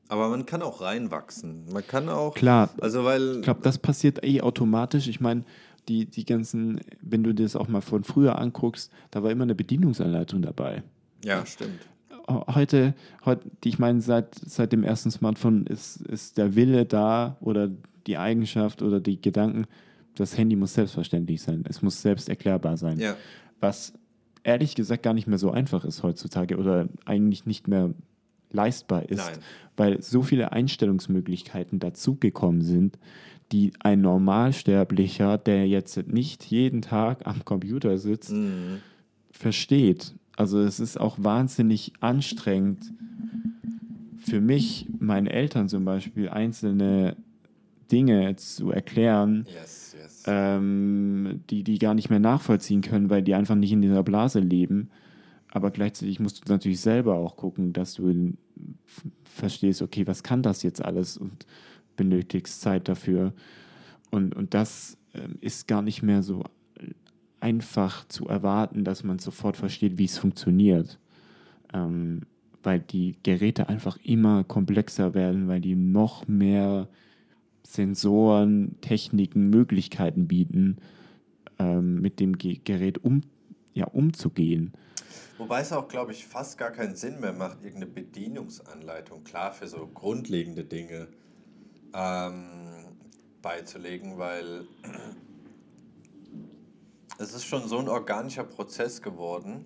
[0.09, 1.67] Aber man kann auch reinwachsen.
[1.73, 2.35] Man kann auch.
[2.35, 3.37] klar, Also, weil.
[3.37, 5.09] ich glaube, das passiert eh automatisch.
[5.09, 5.45] Ich meine,
[5.89, 9.45] die, die ganzen, wenn du dir das auch mal von früher anguckst, da war immer
[9.45, 10.83] eine Bedienungsanleitung dabei.
[11.25, 11.89] ja, stimmt.
[12.27, 12.95] Heute,
[13.27, 17.71] heute die ich meine, seit, seit dem ersten Smartphone ist, ist der Wille da oder
[18.07, 19.67] die Eigenschaft oder die Gedanken,
[20.15, 21.65] das Handy muss selbstverständlich sein.
[21.69, 22.99] Es muss selbst erklärbar sein.
[22.99, 23.17] Ja.
[23.61, 23.93] Was
[24.43, 27.93] ehrlich gesagt gar nicht mehr so einfach ist heutzutage oder eigentlich nicht mehr
[28.53, 29.39] leistbar ist, Nein.
[29.77, 32.99] weil so viele Einstellungsmöglichkeiten dazugekommen sind,
[33.53, 38.81] die ein Normalsterblicher, der jetzt nicht jeden Tag am Computer sitzt, Mhm.
[39.31, 40.15] versteht.
[40.37, 42.93] Also es ist auch wahnsinnig anstrengend
[44.19, 47.17] für mich, meinen Eltern zum Beispiel, einzelne
[47.93, 50.23] Dinge zu erklären, Yes, yes.
[50.27, 54.41] ähm, die die gar nicht mehr nachvollziehen können, weil die einfach nicht in dieser Blase
[54.41, 54.89] leben.
[55.51, 58.33] Aber gleichzeitig musst du natürlich selber auch gucken, dass du
[59.25, 61.47] verstehst, okay, was kann das jetzt alles und
[61.97, 63.33] benötigst Zeit dafür.
[64.11, 66.45] Und, und das ähm, ist gar nicht mehr so
[67.41, 70.99] einfach zu erwarten, dass man sofort versteht, wie es funktioniert.
[71.73, 72.23] Ähm,
[72.63, 76.89] weil die Geräte einfach immer komplexer werden, weil die noch mehr
[77.63, 80.79] Sensoren, Techniken, Möglichkeiten bieten,
[81.59, 83.23] ähm, mit dem Ge Gerät um,
[83.75, 84.73] ja, umzugehen.
[85.39, 89.67] Wobei es auch, glaube ich, fast gar keinen Sinn mehr macht, irgendeine Bedienungsanleitung, klar, für
[89.67, 91.09] so grundlegende Dinge
[91.95, 92.87] ähm,
[93.43, 94.67] beizulegen, weil
[97.19, 99.65] es ist schon so ein organischer Prozess geworden,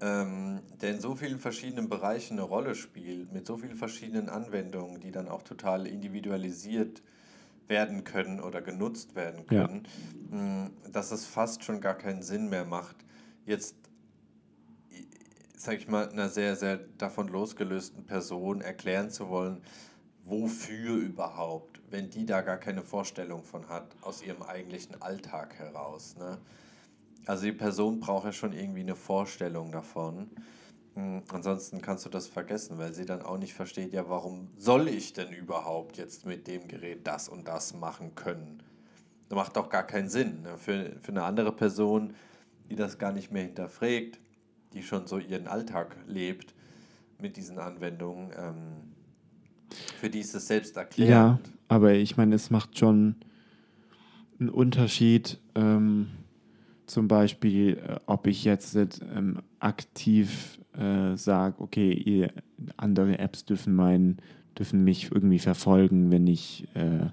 [0.00, 5.00] ähm, der in so vielen verschiedenen Bereichen eine Rolle spielt, mit so vielen verschiedenen Anwendungen,
[5.00, 7.02] die dann auch total individualisiert
[7.66, 9.66] werden können oder genutzt werden Ja.
[9.66, 9.86] können,
[10.30, 12.96] mh, dass es fast schon gar keinen Sinn mehr macht,
[13.44, 13.76] jetzt,
[15.56, 19.60] sag ich mal, einer sehr, sehr davon losgelösten Person erklären zu wollen,
[20.28, 26.16] wofür überhaupt, wenn die da gar keine Vorstellung von hat, aus ihrem eigentlichen Alltag heraus.
[26.18, 26.38] Ne?
[27.26, 30.30] Also die Person braucht ja schon irgendwie eine Vorstellung davon.
[30.94, 34.88] Hm, Ansonsten kannst du das vergessen, weil sie dann auch nicht versteht, ja, warum soll
[34.88, 38.62] ich denn überhaupt jetzt mit dem Gerät das und das machen können?
[39.28, 40.42] Das macht doch gar keinen Sinn.
[40.42, 40.58] Ne?
[40.58, 42.14] Für, für eine andere Person,
[42.70, 44.18] die das gar nicht mehr hinterfragt,
[44.72, 46.54] die schon so ihren Alltag lebt
[47.20, 48.94] mit diesen Anwendungen, ähm,
[50.00, 51.52] für die ist es selbst Ja, erklärend.
[51.68, 53.16] aber ich meine, es macht schon
[54.40, 56.08] einen Unterschied, ähm,
[56.86, 62.32] zum Beispiel, äh, ob ich jetzt ähm, aktiv äh, sage, okay, ihr,
[62.76, 64.18] andere Apps dürfen mein,
[64.58, 67.10] dürfen mich irgendwie verfolgen, wenn ich, äh,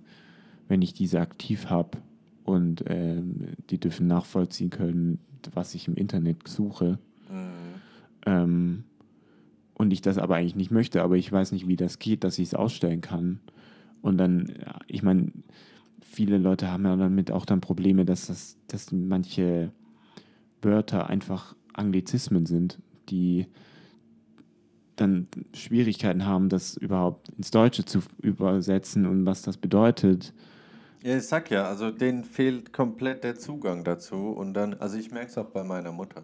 [0.68, 1.97] wenn ich diese aktiv habe
[2.43, 5.20] und ähm, die dürfen nachvollziehen können,
[5.53, 6.97] was ich im Internet suche.
[7.30, 7.49] Mhm.
[8.26, 8.84] Ähm,
[9.76, 12.39] und ich das aber eigentlich nicht möchte, aber ich weiß nicht, wie das geht, dass
[12.39, 13.39] ich es ausstellen kann.
[14.01, 14.53] Und dann,
[14.88, 15.32] ich meine,
[16.01, 19.71] viele Leute haben ja damit auch dann Probleme, dass, das, dass manche
[20.61, 23.47] Wörter einfach Anglizismen sind, die
[24.95, 30.34] dann Schwierigkeiten haben, das überhaupt ins Deutsche zu übersetzen und was das bedeutet.
[31.03, 34.30] Ja, ich sag ja, also denen fehlt komplett der Zugang dazu.
[34.30, 36.23] Und dann, also ich merke es auch bei meiner Mutter.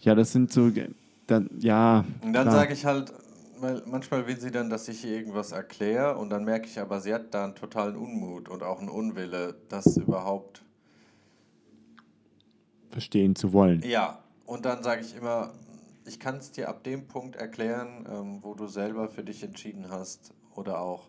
[0.00, 0.72] Ja, das sind so,
[1.26, 2.04] dann, ja.
[2.22, 3.12] Und dann sage ich halt,
[3.58, 7.00] weil manchmal will sie dann, dass ich ihr irgendwas erkläre und dann merke ich aber,
[7.00, 10.62] sie hat da einen totalen Unmut und auch einen Unwille, das überhaupt.
[12.90, 13.82] verstehen zu wollen.
[13.82, 15.52] Ja, und dann sage ich immer,
[16.06, 19.90] ich kann es dir ab dem Punkt erklären, ähm, wo du selber für dich entschieden
[19.90, 21.08] hast oder auch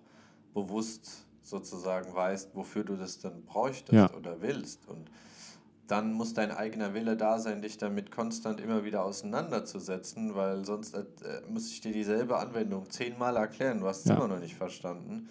[0.54, 4.14] bewusst sozusagen weißt, wofür du das dann bräuchtest Ja.
[4.18, 4.88] oder willst.
[4.90, 5.10] Und
[5.88, 10.94] dann muss dein eigener Wille da sein, dich damit konstant immer wieder auseinanderzusetzen, weil sonst
[10.96, 11.06] äh,
[11.50, 14.16] muss ich dir dieselbe Anwendung zehnmal erklären, du hast es Ja.
[14.16, 15.30] immer noch nicht verstanden.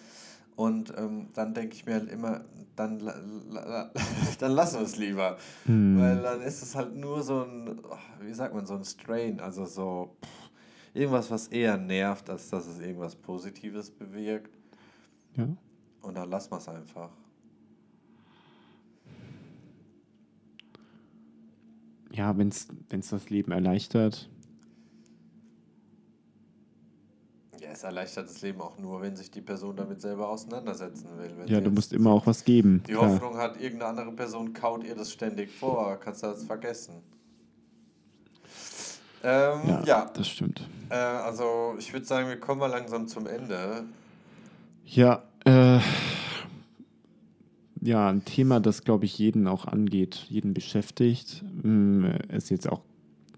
[0.57, 2.41] Und ähm, dann denke ich mir halt immer,
[2.77, 2.99] dann,
[4.39, 5.37] dann lassen wir es lieber.
[5.67, 6.01] Hm.
[6.01, 7.79] Weil dann ist es halt nur so ein,
[8.23, 10.51] wie sagt man, so ein Strain, also so pff,
[10.95, 14.57] irgendwas, was eher nervt, als dass es irgendwas Positives bewirkt.
[15.37, 15.47] Ja.
[16.01, 17.11] Und dann lassen wir es einfach.
[22.17, 22.69] Ja, wenn es
[23.11, 24.29] das Leben erleichtert.
[27.61, 31.33] Ja, es erleichtert das Leben auch nur, wenn sich die Person damit selber auseinandersetzen will.
[31.37, 32.83] Wenn Ja, du musst immer auch was geben.
[32.87, 33.11] Die klar.
[33.11, 36.95] Hoffnung hat, irgendeine andere Person kaut ihr das ständig vor, kannst du das vergessen.
[39.23, 40.67] Ähm, Ja, ja, das stimmt.
[40.91, 43.85] äh, also ich würde sagen, wir kommen mal langsam zum Ende.
[44.85, 45.81] Ja, äh,
[47.87, 51.45] ja, ein Thema, das, glaube ich, jeden auch angeht, jeden beschäftigt.
[51.62, 52.82] Mm, Ist jetzt auch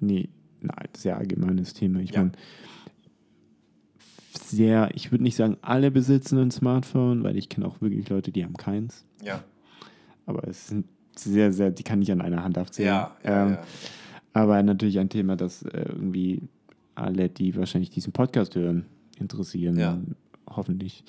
[0.00, 0.28] nee,
[0.62, 2.00] ein sehr allgemeines Thema.
[2.00, 2.20] Ich Ja.
[2.20, 2.32] meine,
[4.44, 8.32] sehr, ich würde nicht sagen, alle besitzen ein Smartphone, weil ich kenne auch wirklich Leute,
[8.32, 9.04] die haben keins.
[9.22, 9.42] Ja.
[10.26, 10.86] Aber es sind
[11.16, 12.88] sehr, sehr, die kann ich an einer Hand aufzählen.
[12.88, 13.62] Ja, ja, ähm, ja.
[14.32, 16.42] Aber natürlich ein Thema, das äh, irgendwie
[16.94, 18.86] alle, die wahrscheinlich diesen Podcast hören,
[19.18, 19.76] interessieren.
[19.78, 20.00] Ja.
[20.48, 21.04] Hoffentlich.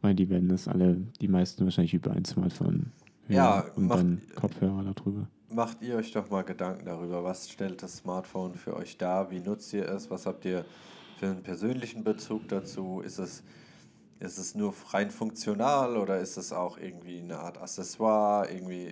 [0.00, 2.92] Weil die werden das alle, die meisten wahrscheinlich über ein Smartphone
[3.26, 5.28] hören Ja, und macht- dann Kopfhörer darüber.
[5.50, 9.30] Macht ihr euch doch mal Gedanken darüber, was stellt das Smartphone für euch dar?
[9.30, 10.10] Wie nutzt ihr es?
[10.10, 10.64] Was habt ihr
[11.18, 13.00] für einen persönlichen Bezug dazu?
[13.00, 13.42] Ist es,
[14.20, 18.88] ist es nur rein funktional oder ist es auch irgendwie eine Art Accessoire, irgendwie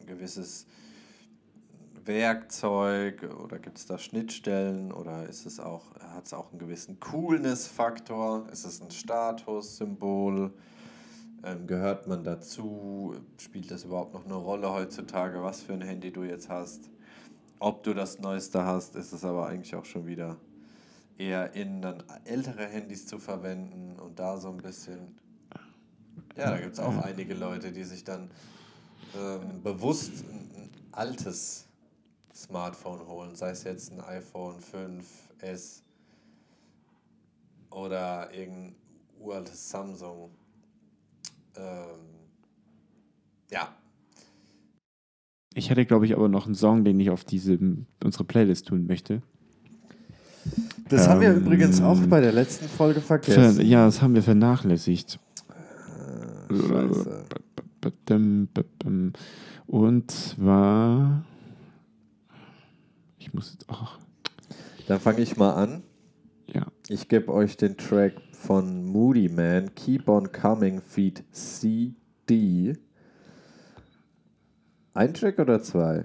[0.00, 0.66] ein gewisses
[2.08, 6.98] Werkzeug oder gibt es da Schnittstellen oder ist es auch, hat es auch einen gewissen
[6.98, 8.48] Coolness-Faktor?
[8.50, 10.50] Ist es ein Statussymbol?
[11.44, 13.14] Ähm, gehört man dazu?
[13.36, 16.90] Spielt das überhaupt noch eine Rolle heutzutage, was für ein Handy du jetzt hast?
[17.60, 20.36] Ob du das Neueste hast, ist es aber eigentlich auch schon wieder
[21.18, 25.18] eher in dann ältere Handys zu verwenden und da so ein bisschen.
[26.36, 28.30] Ja, da gibt es auch einige Leute, die sich dann
[29.14, 31.67] ähm, bewusst ein, ein altes
[32.38, 35.82] Smartphone holen, sei es jetzt ein iPhone 5S
[37.70, 38.74] oder irgendein
[39.20, 40.30] uraltes Samsung.
[41.56, 41.98] Ähm,
[43.50, 43.68] ja,
[45.54, 47.58] Ich hätte, glaube ich, aber noch einen Song, den ich auf diese,
[48.04, 49.22] unsere Playlist tun möchte.
[50.88, 53.66] Das haben wir Ähm, übrigens auch bei der letzten Folge Ver vergessen.
[53.66, 55.18] ja, das haben wir vernachlässigt.
[56.48, 57.24] Äh, Scheiße.
[59.66, 61.24] Und zwar.
[63.28, 63.58] Ich muss.
[63.68, 63.98] Ach,
[64.86, 65.82] Dann fange ich mal an.
[66.46, 66.66] ja.
[66.88, 72.74] Ich gebe euch den Track von Moody Man, Keep on Coming, Feed CD.
[74.94, 76.04] Ein Track oder zwei?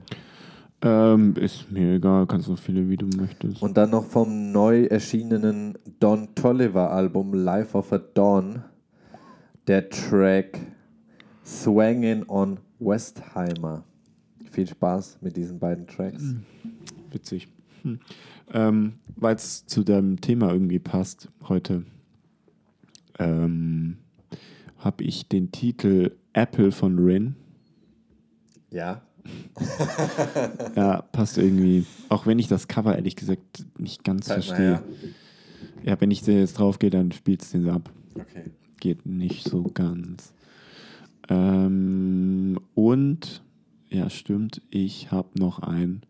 [0.82, 3.61] Ähm, ist mir egal, kannst so viele wie du möchtest.
[3.61, 8.63] Und dann noch vom neu erschienenen Don Tolliver Album Life of a Dawn
[9.67, 10.59] der Track
[11.45, 13.86] Swangin' on Westheimer.
[14.51, 16.36] Viel Spaß mit diesen beiden Tracks.
[17.14, 17.47] Witzig.
[17.84, 17.99] Hm.
[18.51, 21.86] Ähm, Weil es zu deinem Thema irgendwie passt heute,
[23.20, 23.97] ähm,
[24.80, 27.36] habe ich den Titel Apple von Rin.
[28.72, 29.01] Ja.
[30.76, 31.86] Ja, passt irgendwie.
[32.09, 34.57] Auch wenn ich das Cover ehrlich gesagt nicht ganz mal verstehe.
[34.57, 34.84] her.
[35.84, 37.91] Ja, wenn ich jetzt drauf gehe, dann spielt es den ab.
[38.16, 38.51] Okay.
[38.80, 40.34] Geht nicht so ganz.
[41.30, 43.43] Ähm, und,
[43.89, 46.01] ja, stimmt, ich habe noch einen,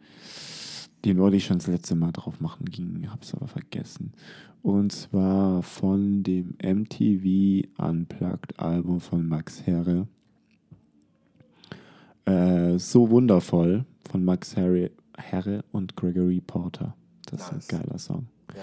[1.05, 4.13] den wollte ich schon das letzte Mal drauf machen, ging, habe es aber vergessen.
[4.61, 10.07] Und zwar von dem MTV Unplugged Album von Max Herre.
[12.25, 16.95] Äh, so wundervoll von Max Herre, Herre und Gregory Porter.
[17.25, 17.65] Das Nice.
[17.65, 18.27] ist ein geiler Song.
[18.55, 18.61] Ja.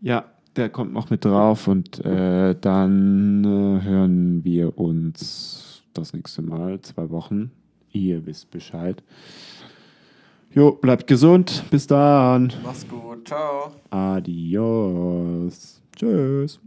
[0.00, 0.24] Ja,
[0.56, 6.80] der kommt noch mit drauf und äh, dann äh, hören wir uns das nächste Mal,
[6.80, 7.50] zwei Wochen.
[7.92, 9.02] Ihr wisst Bescheid.
[10.54, 11.64] Jo, bleibt gesund.
[11.70, 12.52] Bis dann.
[12.64, 13.28] Mach's gut.
[13.28, 13.72] Ciao.
[13.90, 15.82] Adios.
[15.96, 16.60] Tschüss.